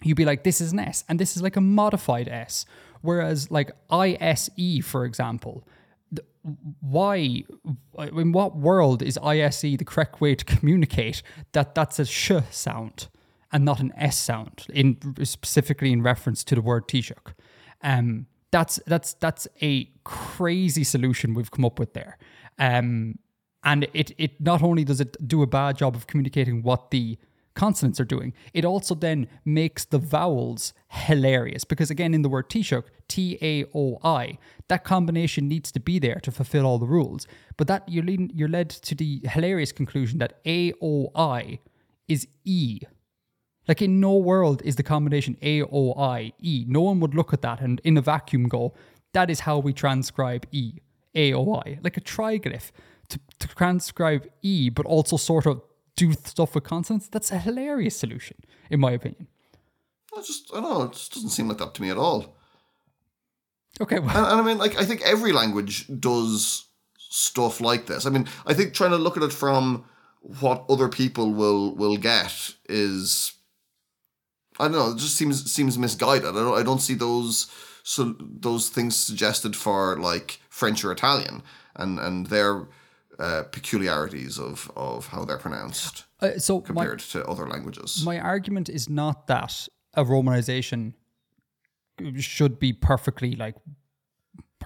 [0.03, 2.67] you'd be like, this is an S, and this is like a modified S.
[3.03, 4.51] Whereas like ISE,
[4.83, 5.67] for example,
[6.81, 7.45] why,
[7.99, 11.23] in what world is ISE the correct way to communicate
[11.53, 13.09] that that's a sh sound
[13.53, 17.35] and not an S sound, in specifically in reference to the word Taoiseach?
[17.83, 22.17] Um, that's that's that's a crazy solution we've come up with there.
[22.59, 23.19] Um,
[23.65, 27.19] and it it not only does it do a bad job of communicating what the
[27.57, 32.49] consonants are doing, it also then makes the vowels hilarious because again in the word
[32.49, 34.39] Taoiseach, T A O I,
[34.69, 37.27] that combination needs to be there to fulfill all the rules.
[37.57, 41.59] But that you're leading, you're led to the hilarious conclusion that A O I
[42.07, 42.81] is E.
[43.67, 46.65] Like in no world is the combination A O I E.
[46.69, 48.75] No one would look at that and in a vacuum go,
[49.13, 50.75] that is how we transcribe E.
[51.15, 51.79] A O I.
[51.83, 52.71] Like a triglyph
[53.09, 55.63] to, to transcribe E, but also sort of
[55.97, 57.09] do stuff with consonants.
[57.09, 58.37] That's a hilarious solution,
[58.71, 59.27] in my opinion.
[60.17, 60.83] I just I don't know.
[60.83, 62.37] It just doesn't seem like that to me at all.
[63.81, 66.67] Okay, well, And, and I mean, like I think every language does
[66.99, 68.07] stuff like this.
[68.07, 69.85] I mean, I think trying to look at it from
[70.21, 73.33] what other people will will get is
[74.59, 74.91] I don't know.
[74.93, 76.29] It just seems seems misguided.
[76.29, 77.51] I don't I don't see those
[77.83, 81.43] so those things suggested for like French or Italian
[81.75, 82.67] and and their
[83.19, 88.03] uh, peculiarities of of how they're pronounced uh, so my, compared to other languages.
[88.05, 90.93] my argument is not that a romanization
[92.19, 93.55] should be perfectly like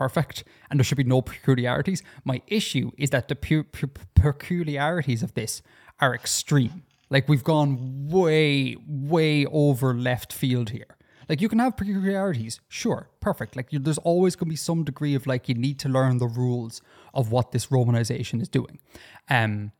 [0.00, 2.02] perfect and there should be no peculiarities.
[2.24, 5.62] My issue is that the pu- pu- peculiarities of this
[6.00, 6.84] are extreme.
[7.10, 10.96] Like we've gone way, way over left field here.
[11.30, 13.54] Like you can have peculiarities, sure, perfect.
[13.54, 16.18] Like you, there's always going to be some degree of like you need to learn
[16.18, 16.82] the rules
[17.14, 18.80] of what this romanization is doing.
[19.28, 19.70] Um,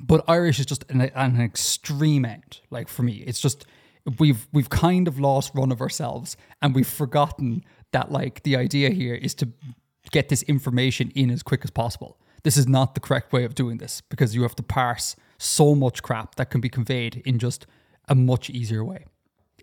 [0.00, 2.58] but Irish is just an, an extreme end.
[2.70, 3.66] Like for me, it's just
[4.18, 8.90] we've we've kind of lost run of ourselves, and we've forgotten that like the idea
[8.90, 9.52] here is to
[10.10, 12.18] get this information in as quick as possible.
[12.42, 15.76] This is not the correct way of doing this because you have to parse so
[15.76, 17.64] much crap that can be conveyed in just
[18.08, 19.04] a much easier way.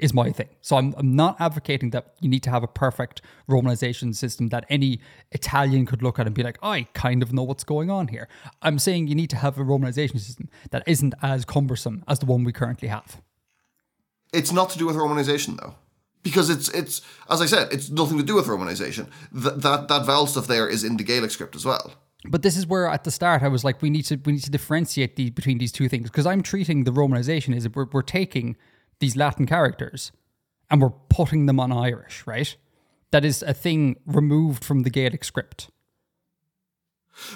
[0.02, 0.50] Is my thing.
[0.62, 4.66] So I'm, I'm not advocating that you need to have a perfect romanization system that
[4.68, 5.00] any
[5.32, 8.28] Italian could look at and be like, I kind of know what's going on here.
[8.64, 12.26] I'm saying you need to have a romanization system that isn't as cumbersome as the
[12.26, 13.22] one we currently have.
[14.34, 15.76] It's not to do with romanization though.
[16.24, 19.08] Because it's it's as I said, it's nothing to do with romanization.
[19.32, 21.94] Th- that that vowel stuff there is in the Gaelic script as well.
[22.26, 24.44] But this is where at the start I was like, we need to we need
[24.44, 28.02] to differentiate the, between these two things because I'm treating the romanization as we're, we're
[28.02, 28.58] taking
[29.02, 30.12] these Latin characters
[30.70, 32.56] and we're putting them on Irish, right?
[33.12, 35.70] That is a thing removed from the Gaelic script.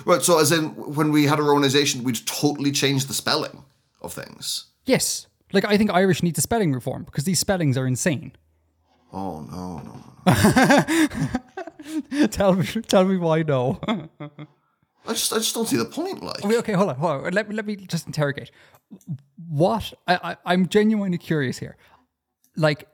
[0.05, 0.21] Right.
[0.21, 3.65] So, as in when we had a romanization, we'd totally change the spelling
[4.01, 4.67] of things.
[4.85, 5.27] Yes.
[5.51, 8.31] Like I think Irish needs a spelling reform because these spellings are insane.
[9.11, 10.03] Oh no, no,
[12.11, 12.27] no.
[12.27, 13.79] tell me, tell me why no.
[15.07, 16.23] I just, I just don't see the point.
[16.23, 17.33] Like, Okay, okay, hold on, hold on.
[17.33, 18.49] Let me let me just interrogate.
[19.49, 21.77] What I, I I'm genuinely curious here.
[22.55, 22.87] Like,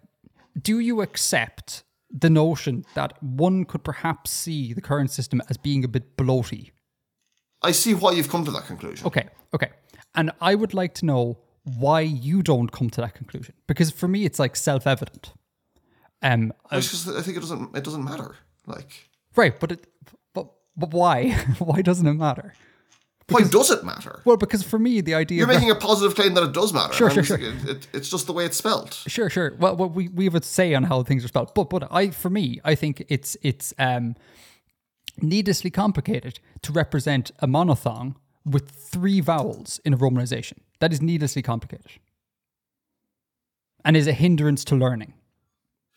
[0.59, 5.83] do you accept the notion that one could perhaps see the current system as being
[5.83, 6.71] a bit bloaty?
[7.61, 9.05] I see why you've come to that conclusion.
[9.07, 9.69] Okay, okay.
[10.15, 11.37] And I would like to know
[11.77, 15.33] why you don't come to that conclusion because for me it's like self-evident.
[16.23, 18.35] Um, It's just that I think it doesn't, it doesn't matter.
[18.65, 19.87] Like, right, but it,
[20.33, 21.31] but but why?
[21.59, 22.53] why doesn't it matter?
[23.31, 24.21] Why does it matter?
[24.25, 26.93] Well, because for me the idea You're making a positive claim that it does matter.
[26.93, 28.93] Sure, sure, like, It, it, it's just the way it's spelled.
[28.93, 29.55] Sure, sure.
[29.59, 32.11] Well, well, we we have a say on how things are spelled, but but I
[32.11, 34.15] for me, I think it's it's um
[35.21, 38.15] needlessly complicated to represent a monothong
[38.45, 40.59] with three vowels in a romanization.
[40.79, 41.91] That is needlessly complicated,
[43.85, 45.13] and is a hindrance to learning.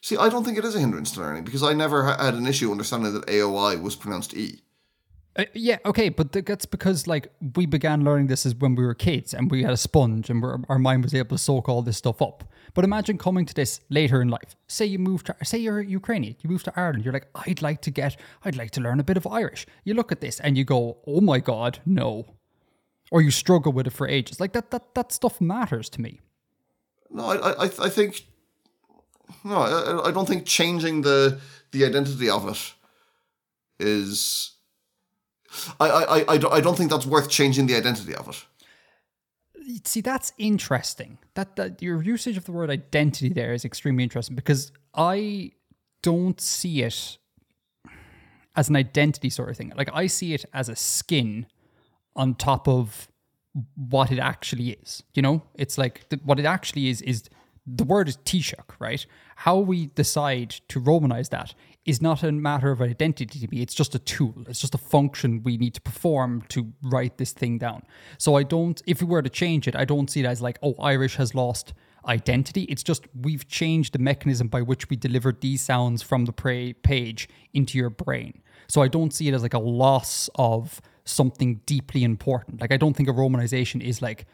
[0.03, 2.47] See, I don't think it is a hindrance to learning because I never had an
[2.47, 4.61] issue understanding that AOI was pronounced E.
[5.37, 8.85] Uh, yeah, okay, but th- that's because like we began learning this as when we
[8.85, 11.83] were kids and we had a sponge and our mind was able to soak all
[11.83, 12.45] this stuff up.
[12.73, 14.55] But imagine coming to this later in life.
[14.69, 17.05] Say you move to, say you're Ukrainian, you move to Ireland.
[17.05, 19.67] You're like, I'd like to get, I'd like to learn a bit of Irish.
[19.83, 22.27] You look at this and you go, oh my god, no,
[23.11, 24.39] or you struggle with it for ages.
[24.39, 26.21] Like that, that, that stuff matters to me.
[27.11, 28.25] No, I, I, I think
[29.45, 31.41] no, I, I don't think changing the
[31.73, 32.75] the identity of it
[33.81, 34.54] is.
[35.81, 38.45] I, I, I, I don't- think that's worth changing the identity of it.
[39.87, 41.19] See, that's interesting.
[41.35, 45.53] That that your usage of the word identity there is extremely interesting because I
[46.03, 47.17] don't see it
[48.57, 49.73] as an identity sort of thing.
[49.77, 51.47] Like I see it as a skin
[52.15, 53.09] on top of
[53.75, 55.03] what it actually is.
[55.15, 57.25] You know, it's like the, what it actually is is
[57.67, 59.05] the word is Taoiseach, right?
[59.37, 61.55] How we decide to Romanize that
[61.85, 63.61] is not a matter of identity to me.
[63.61, 64.45] It's just a tool.
[64.49, 67.83] It's just a function we need to perform to write this thing down.
[68.19, 70.59] So I don't, if we were to change it, I don't see it as like,
[70.63, 71.75] oh, Irish has lost
[72.07, 72.63] identity.
[72.65, 76.75] It's just we've changed the mechanism by which we deliver these sounds from the pra-
[76.83, 78.43] page into your brain.
[78.69, 82.61] So I don't see it as like a loss of something deeply important.
[82.61, 84.27] Like I don't think a romanization is like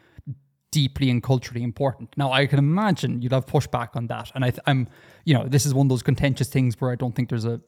[0.71, 2.09] deeply and culturally important.
[2.17, 4.87] Now I can imagine you'd have pushback on that, and I th- I'm,
[5.25, 7.59] you know, this is one of those contentious things where I don't think there's a,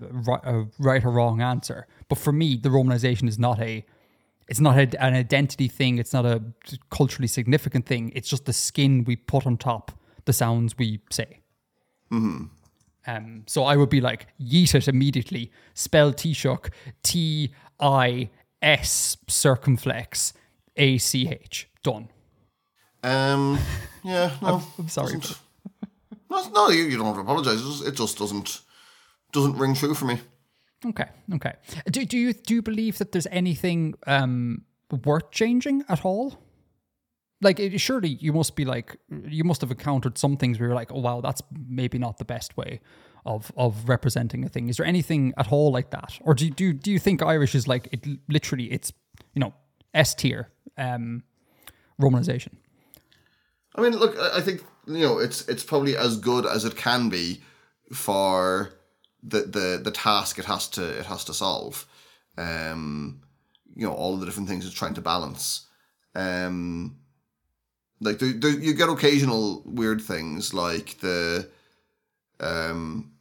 [0.43, 1.87] a right or wrong answer.
[2.07, 3.85] But for me, the romanization is not a,
[4.47, 5.97] it's not a, an identity thing.
[5.97, 6.41] It's not a
[6.89, 8.11] culturally significant thing.
[8.15, 9.91] It's just the skin we put on top
[10.25, 11.39] the sounds we say.
[13.05, 15.51] Um, so I would be like, yeet it immediately.
[15.73, 16.69] Spell Taoiseach,
[17.03, 18.29] T I
[18.61, 20.33] S circumflex
[20.77, 21.67] A C H.
[21.83, 22.07] Done.
[23.03, 23.59] Um,
[24.03, 25.13] yeah, no, I'm sorry.
[25.19, 25.39] doesn't-
[26.29, 27.59] no, no, you, you don't have to apologize.
[27.61, 28.61] It just, it just doesn't
[29.31, 30.19] doesn't ring true for me.
[30.85, 31.53] Okay, okay.
[31.91, 34.63] Do, do you do you believe that there's anything um,
[35.05, 36.39] worth changing at all?
[37.41, 38.97] Like, it, surely you must be like
[39.27, 42.25] you must have encountered some things where you're like, oh wow, that's maybe not the
[42.25, 42.79] best way
[43.25, 44.69] of of representing a thing.
[44.69, 47.53] Is there anything at all like that, or do you do do you think Irish
[47.53, 48.91] is like it literally it's
[49.35, 49.53] you know
[49.93, 51.23] S tier um,
[52.01, 52.53] romanization?
[53.75, 57.09] I mean, look, I think you know it's it's probably as good as it can
[57.09, 57.41] be
[57.91, 58.73] for
[59.21, 61.85] the the the task it has to it has to solve.
[62.37, 63.21] Um,
[63.75, 65.67] you know, all the different things it's trying to balance.
[66.15, 66.97] Um,
[68.01, 71.49] like you get occasional weird things like the
[72.39, 73.13] um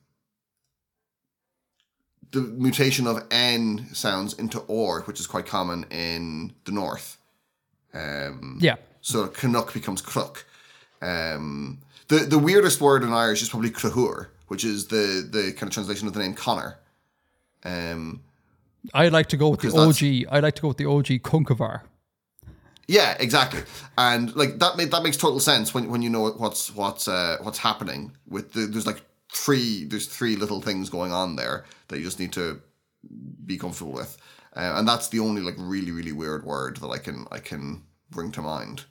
[2.33, 7.19] the mutation of n sounds into or, which is quite common in the north.
[7.95, 10.47] Um, Yeah, so Canuck becomes Crook.
[11.03, 15.65] Um, the the weirdest word in Irish is probably Conchúr, which is the the kind
[15.65, 16.79] of translation of the name Connor.
[17.65, 18.23] Um,
[18.95, 20.33] I like to go with the OG.
[20.35, 21.83] I like to go with the OG Conchobar.
[22.89, 23.63] yeah, exactly,
[23.99, 27.39] and like that made, that makes total sense when when you know what's what's uh,
[27.43, 29.03] what's happening with the, there's like
[29.33, 32.61] three there's three little things going on there that you just need to
[33.47, 34.17] be comfortable with,
[34.55, 37.83] uh, and that's the only like really really weird word that I can I can
[38.13, 38.85] bring to mind.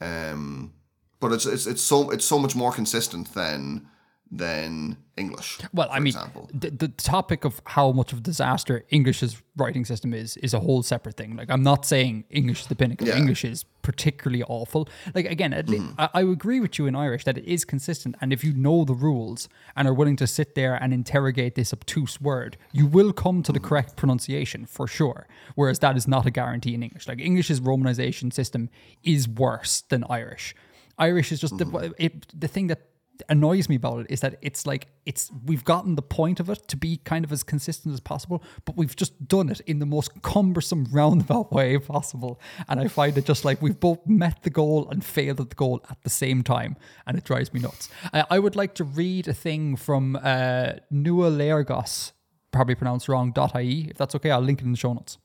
[0.00, 0.72] Um,
[1.20, 3.88] but it's it's it's so it's so much more consistent than
[4.34, 5.58] than English.
[5.74, 6.14] Well, I mean,
[6.54, 10.60] the, the topic of how much of a disaster English's writing system is is a
[10.60, 11.36] whole separate thing.
[11.36, 13.06] Like, I'm not saying English is the pinnacle.
[13.06, 13.18] Yeah.
[13.18, 14.88] English is particularly awful.
[15.14, 15.90] Like again, hmm.
[15.98, 18.86] I, I agree with you in Irish that it is consistent, and if you know
[18.86, 23.12] the rules and are willing to sit there and interrogate this obtuse word, you will
[23.12, 23.66] come to the hmm.
[23.66, 25.28] correct pronunciation for sure.
[25.56, 27.06] Whereas that is not a guarantee in English.
[27.06, 28.70] Like English's romanization system
[29.04, 30.54] is worse than Irish.
[30.98, 31.92] Irish is just the hmm.
[31.98, 32.91] it, the thing that
[33.28, 36.66] annoys me about it is that it's like it's we've gotten the point of it
[36.68, 39.86] to be kind of as consistent as possible, but we've just done it in the
[39.86, 42.40] most cumbersome roundabout way possible.
[42.68, 45.56] And I find it just like we've both met the goal and failed at the
[45.56, 46.76] goal at the same time,
[47.06, 47.88] and it drives me nuts.
[48.12, 52.12] I, I would like to read a thing from uh, Nualeargais,
[52.50, 53.32] probably pronounced wrong.
[53.56, 55.18] .ie, if that's okay, I'll link it in the show notes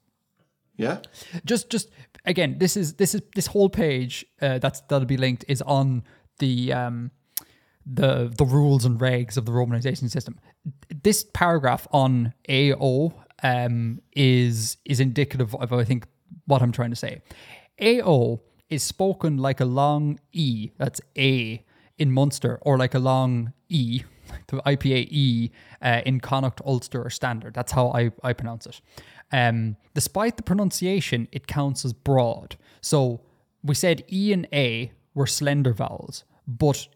[0.78, 1.00] Yeah.
[1.46, 1.90] just just
[2.26, 6.04] again this is this is this whole page uh, that's that'll be linked is on
[6.40, 7.12] the um
[7.94, 10.40] the the rules and regs of the romanization system.
[11.04, 16.06] This paragraph on ao um is is indicative of i think
[16.46, 17.22] what i'm trying to say.
[17.80, 18.40] Ao
[18.70, 21.64] is spoken like a long e that's a
[21.98, 24.04] in munster or like a long e
[24.48, 25.52] the ipa e
[25.82, 27.54] uh, in connacht ulster or standard.
[27.54, 28.82] That's how i i pronounce it.
[29.32, 32.56] Um, despite the pronunciation, it counts as broad.
[32.82, 33.22] So
[33.64, 36.88] we said E and A were slender vowels, but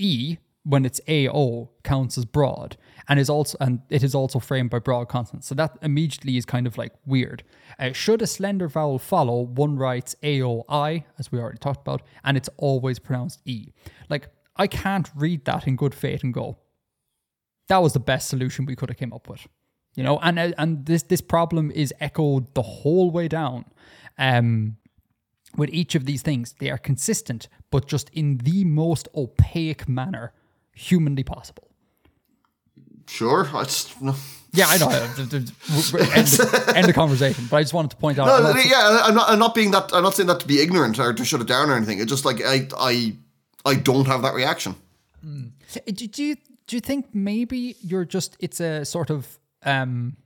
[0.00, 2.76] E, when it's AO, counts as broad
[3.08, 5.46] and is also and it is also framed by broad consonants.
[5.48, 7.42] So that immediately is kind of like weird.
[7.78, 12.36] Uh, should a slender vowel follow, one writes AOI, as we already talked about, and
[12.36, 13.72] it's always pronounced E.
[14.08, 16.58] Like I can't read that in good faith and go,
[17.68, 19.46] that was the best solution we could have came up with
[19.94, 23.64] you know and uh, and this this problem is echoed the whole way down
[24.18, 24.76] um
[25.60, 27.42] with each of these things they are consistent
[27.72, 30.26] but just in the most opaque manner
[30.88, 31.66] humanly possible
[33.18, 33.42] Sure.
[33.60, 34.14] I just, no.
[34.52, 34.88] yeah i know
[35.18, 39.02] end, the- end the conversation but i just wanted to point out No, no, yeah,
[39.06, 39.26] I'm not.
[39.30, 39.90] I'm not being that.
[39.94, 41.98] I'm not saying that to be ignorant or to shut it down or anything.
[42.00, 42.92] It's just like I, I,
[43.64, 44.72] I don't have that reaction.
[45.22, 46.36] do, do you
[46.68, 47.60] do you think maybe
[47.90, 49.26] you're just it's a sort of
[49.72, 50.16] um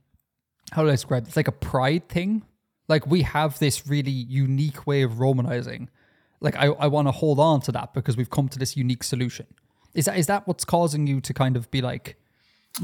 [0.73, 1.27] how do I describe it?
[1.29, 2.43] It's like a pride thing.
[2.87, 5.87] Like we have this really unique way of romanizing.
[6.41, 9.03] Like I, I want to hold on to that because we've come to this unique
[9.03, 9.47] solution.
[9.93, 12.17] Is that is that what's causing you to kind of be like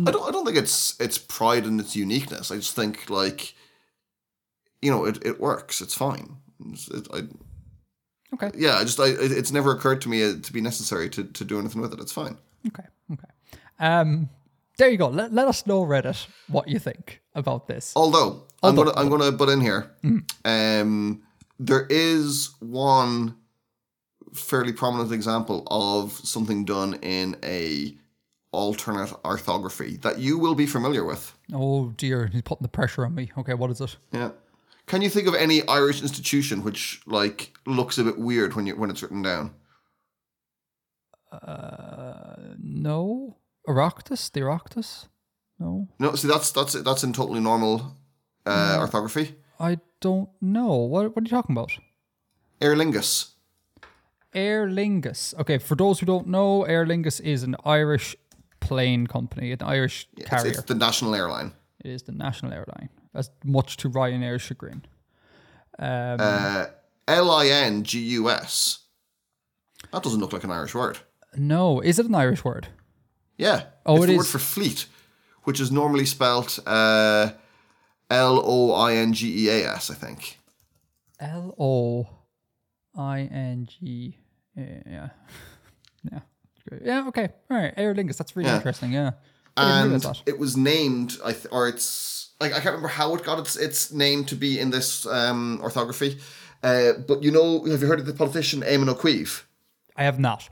[0.07, 0.28] I don't.
[0.28, 2.49] I don't think it's it's pride in its uniqueness.
[2.49, 3.53] I just think like,
[4.82, 5.82] you know, it, it works.
[5.82, 6.38] It's fine.
[6.72, 7.23] It's, it, I,
[8.34, 11.10] okay, yeah, I just I, it- it's never occurred to me uh, to be necessary
[11.10, 11.99] to, to do anything with it.
[11.99, 12.38] It's fine.
[12.68, 13.28] okay, okay.
[13.80, 14.30] Um,
[14.81, 15.09] there you go.
[15.09, 17.93] Let, let us know Reddit what you think about this.
[17.95, 19.91] Although I'm Although- gonna I'm gonna butt in here.
[20.43, 21.21] Um,
[21.59, 23.35] there is one
[24.33, 27.95] fairly prominent example of something done in a
[28.51, 31.33] alternate orthography that you will be familiar with.
[31.53, 33.31] Oh dear, he's putting the pressure on me.
[33.37, 33.95] Okay, what is it?
[34.11, 34.31] Yeah.
[34.87, 38.75] Can you think of any Irish institution which like looks a bit weird when you
[38.75, 39.53] when it's written down?
[41.31, 43.37] Uh, No,
[43.67, 45.07] Oireachtas, the Oireachtas.
[45.59, 47.95] No, No, see that's that's that's in totally normal
[48.45, 49.35] uh, orthography.
[49.59, 50.73] I don't know.
[50.75, 51.71] What what are you talking about?
[52.59, 53.31] Aer Lingus.
[54.33, 55.33] Aer Lingus.
[55.39, 58.15] Okay, for those who don't know, Aer Lingus is an Irish
[58.59, 60.51] plane company, an Irish It's, carrier.
[60.51, 61.51] it's the national airline.
[61.83, 64.83] it is the national airline, as much to Ryanair's chagrin.
[65.79, 66.65] Um, Uh,
[67.07, 68.79] L I N G U S.
[69.91, 70.99] That doesn't look like an Irish word.
[71.35, 72.67] no, is it an Irish word?
[73.41, 73.63] Yeah.
[73.85, 74.18] Oh, it's it the is.
[74.19, 74.85] word for fleet,
[75.43, 77.31] which is normally spelt uh,
[78.09, 80.38] L O I N G E A S, I think.
[81.19, 82.07] L O
[82.95, 84.18] I N G.
[84.55, 85.09] Yeah,
[86.11, 86.19] yeah,
[86.84, 87.07] yeah.
[87.07, 87.73] Okay, all right.
[87.77, 88.18] Aer Lingus.
[88.18, 88.57] That's really Yeah.
[88.57, 88.91] interesting.
[88.91, 89.11] Yeah,
[89.57, 93.39] And it was named, I th- or it's like I can't remember how it got
[93.39, 96.19] its its name to be in this um, orthography.
[96.63, 99.43] Uh, but you know, have you heard of the politician Éamon Ó Cuív?
[99.95, 100.49] I have not.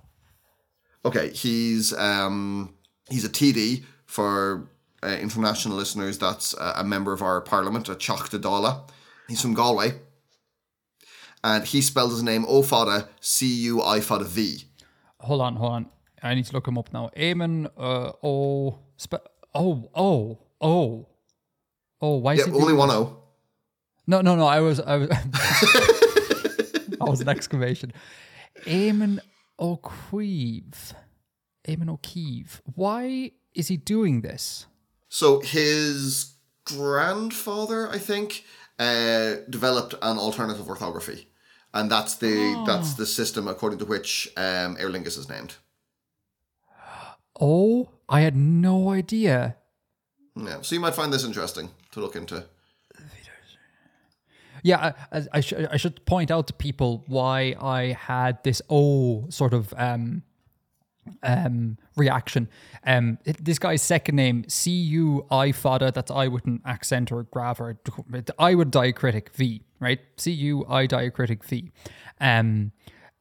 [1.06, 2.74] Okay, he's um,
[3.10, 4.68] he's a TD for
[5.03, 6.18] uh, international listeners.
[6.18, 8.90] That's uh, a member of our parliament, a Teachta Dála.
[9.27, 9.94] He's from Galway,
[11.44, 14.64] and he spells his name Ofada C U I Fada V.
[15.22, 15.86] Hold on, hold on.
[16.23, 17.10] I need to look him up now.
[17.15, 17.69] Eamon.
[17.77, 19.26] Uh, oh, spe-
[19.56, 21.07] oh, oh, oh,
[22.02, 22.15] oh.
[22.18, 22.90] Why is Yeah, he only one?
[22.90, 23.18] O.
[24.07, 24.45] No, no, no.
[24.48, 27.94] I was, I was, that was an exclamation.
[28.65, 29.19] Eamon
[29.60, 30.94] O'Queeve.
[31.68, 32.61] Eamon O'Keefe.
[32.76, 34.65] Why is he doing this?
[35.10, 36.34] So his
[36.65, 38.45] grandfather, I think,
[38.77, 41.27] uh, developed an alternative orthography,
[41.73, 45.56] and that's the that's the system according to which um, Aer Lingus is named.
[47.40, 49.56] Oh, I had no idea.
[50.36, 52.45] Yeah, so you might find this interesting to look into.
[54.61, 59.26] Yeah, I, I, sh- I should point out to people why I had this oh
[59.30, 60.23] sort of um
[61.23, 62.49] um reaction.
[62.86, 65.91] Um, this guy's second name C U I Fada.
[65.91, 67.26] That's I with an accent or a
[67.60, 67.69] or
[68.38, 69.64] I would diacritic V.
[69.80, 71.72] Right, C U I diacritic V.
[72.19, 72.72] Um,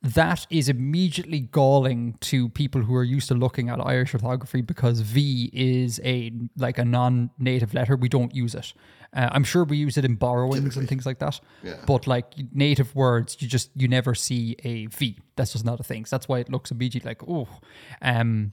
[0.00, 5.00] that is immediately galling to people who are used to looking at Irish orthography because
[5.00, 7.96] V is a like a non-native letter.
[7.96, 8.72] We don't use it.
[9.14, 11.40] Uh, I'm sure we use it in borrowings and things like that.
[11.62, 11.76] Yeah.
[11.86, 15.18] But like native words, you just you never see a V.
[15.36, 16.04] That's just not a thing.
[16.04, 17.48] So that's why it looks immediately like oh,
[18.02, 18.52] um,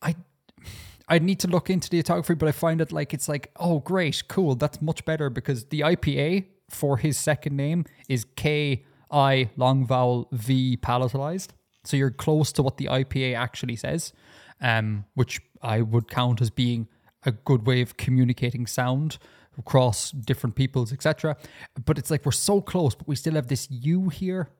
[0.00, 0.14] I
[1.08, 3.80] I need to look into the orthography, but I find it like it's like, oh,
[3.80, 9.50] great, cool, that's much better because the IPA for his second name is K I
[9.56, 11.48] long vowel V palatalized.
[11.84, 14.12] So you're close to what the IPA actually says,
[14.60, 16.88] um, which I would count as being
[17.24, 19.18] a good way of communicating sound
[19.58, 21.36] across different peoples, etc.
[21.84, 24.50] But it's like we're so close, but we still have this U here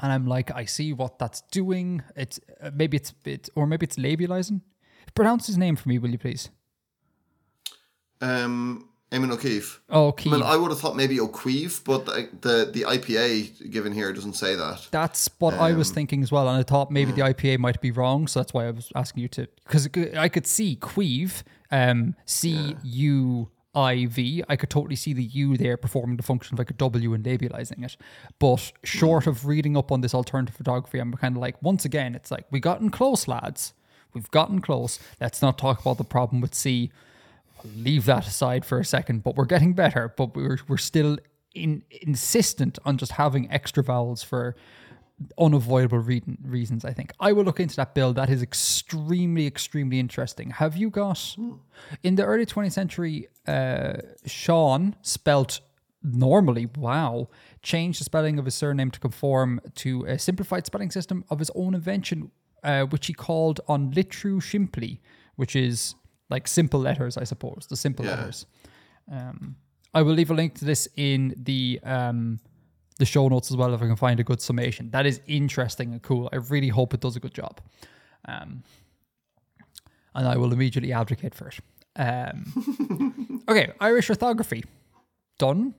[0.00, 2.02] and I'm like, I see what that's doing.
[2.16, 4.60] It's uh, maybe it's it's or maybe it's labializing.
[5.14, 6.50] Pronounce his name for me, will you please?
[8.20, 9.80] Um, Eamon O'Keefe.
[9.88, 13.92] Oh, I mean, I would have thought maybe O'Queeve, but the, the the IPA given
[13.92, 14.86] here doesn't say that.
[14.90, 17.90] That's what I was thinking as well, and I thought maybe the IPA might be
[17.90, 22.14] wrong, so that's why I was asking you to because I could see queeve, um,
[22.26, 24.42] C U I V.
[24.48, 27.24] I could totally see the U there performing the function of like a W and
[27.24, 27.96] labializing it.
[28.40, 32.14] But short of reading up on this alternative orthography, I'm kind of like once again,
[32.14, 33.74] it's like we've gotten close, lads.
[34.14, 34.98] We've gotten close.
[35.20, 36.90] Let's not talk about the problem with C.
[37.76, 40.12] Leave that aside for a second, but we're getting better.
[40.16, 41.18] But we're we're still
[41.54, 44.56] in, insistent on just having extra vowels for
[45.38, 46.84] unavoidable re- reasons.
[46.84, 48.12] I think I will look into that bill.
[48.12, 50.50] That is extremely, extremely interesting.
[50.50, 51.36] Have you got
[52.02, 53.28] in the early 20th century?
[53.46, 53.94] Uh,
[54.26, 55.60] Sean spelt
[56.02, 56.66] normally.
[56.76, 57.28] Wow,
[57.62, 61.50] changed the spelling of his surname to conform to a simplified spelling system of his
[61.54, 62.30] own invention,
[62.62, 65.00] uh, which he called on Leitiriú Shímplí,
[65.36, 65.94] which is
[66.30, 68.12] like simple letters, I suppose, the simple Yeah.
[68.16, 68.46] letters.
[69.10, 69.56] Um,
[69.94, 72.38] I will leave a link to this in the um,
[72.98, 74.90] the show notes as well if I can find a good summation.
[74.90, 76.28] That is interesting and cool.
[76.32, 77.60] I really hope it does a good job.
[78.26, 78.62] Um,
[80.14, 81.60] and I will immediately advocate for it.
[81.96, 84.64] Um, okay, Irish orthography.
[85.38, 85.74] Done.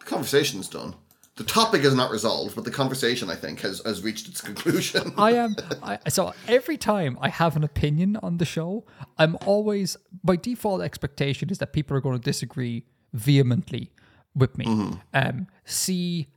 [0.00, 0.94] The conversation's done.
[1.36, 5.14] The topic is not resolved, but the conversation, I think, has, has reached its conclusion.
[5.16, 5.56] I am.
[5.82, 8.84] I, so every time I have an opinion on the show,
[9.16, 13.90] I'm always my default expectation is that people are going to disagree vehemently
[14.34, 14.98] with me.
[15.14, 16.28] Um, see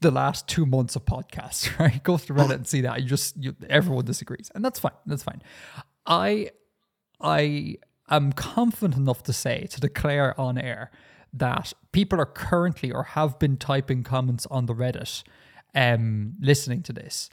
[0.00, 2.02] the last two months of podcasts, right?
[2.02, 3.02] Go to Reddit and see that.
[3.02, 4.92] You just you, everyone disagrees, and that's fine.
[5.06, 5.42] That's fine.
[6.06, 6.50] I
[7.20, 7.76] I
[8.10, 10.90] am confident enough to say to declare on air
[11.32, 15.24] that people are currently or have been typing comments on the Reddit,
[15.74, 17.28] um, listening to this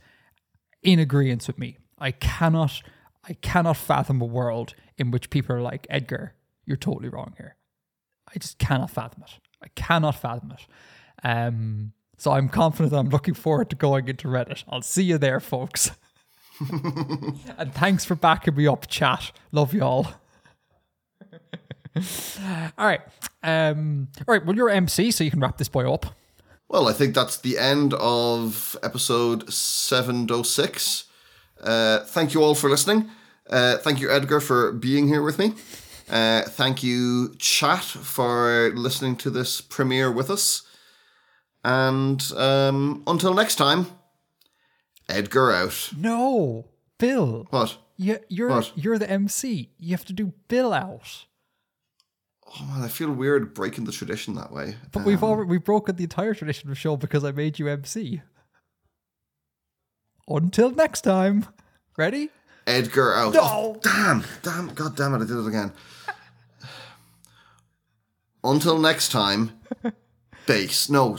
[0.82, 1.78] in agreement with me.
[2.00, 2.82] I cannot
[3.24, 6.34] I cannot fathom a world in which people are like, Edgar,
[6.66, 7.56] you're totally wrong here.
[8.28, 9.40] I just cannot fathom it.
[9.62, 10.66] I cannot fathom it.
[11.24, 14.64] Um, so I'm confident I'm looking forward to going into Reddit.
[14.70, 15.90] I'll see you there, folks.
[16.72, 19.32] and thanks for backing me up, chat.
[19.52, 20.14] Love you all.
[21.98, 23.02] all right.
[23.42, 24.46] Um, all right.
[24.46, 26.14] Well, you're MC, so you can wrap this boy up.
[26.70, 31.06] Well, I think that's the end of episode 706.
[31.60, 33.10] Uh, thank you all for listening.
[33.50, 35.56] Uh, thank you, Edgar, for being here with me.
[36.08, 40.68] Uh, thank you, chat, for listening to this premiere with us.
[41.64, 43.86] And um, until next time,
[45.08, 45.92] Edgar out.
[45.96, 46.66] No,
[46.98, 47.46] Bill.
[47.50, 47.78] What?
[47.98, 48.72] You, you're What?
[48.76, 49.70] you're the MC.
[49.78, 51.26] You have to do Bill out.
[52.48, 54.76] Oh man, I feel weird breaking the tradition that way.
[54.92, 57.68] But we've already we've broken the entire tradition of the show because I made you
[57.68, 58.22] MC.
[60.28, 61.46] Until next time.
[61.98, 62.30] Ready?
[62.68, 63.34] Edgar out.
[63.34, 63.40] No.
[63.44, 65.72] Oh, damn, damn, god damn it, I did it again.
[68.44, 69.52] Until next time,
[70.48, 70.90] bass.
[70.90, 71.18] No,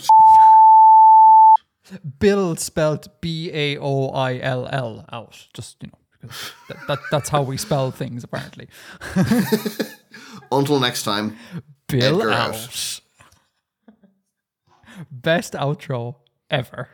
[2.19, 5.47] Bill spelled B A O I L L out.
[5.55, 6.29] Just you know,
[6.69, 8.69] that, that that's how we spell things apparently.
[10.53, 11.37] until next time.
[11.89, 12.55] Bill Edgar out.
[12.55, 13.01] out.
[15.11, 16.17] Best outro
[16.51, 16.89] ever.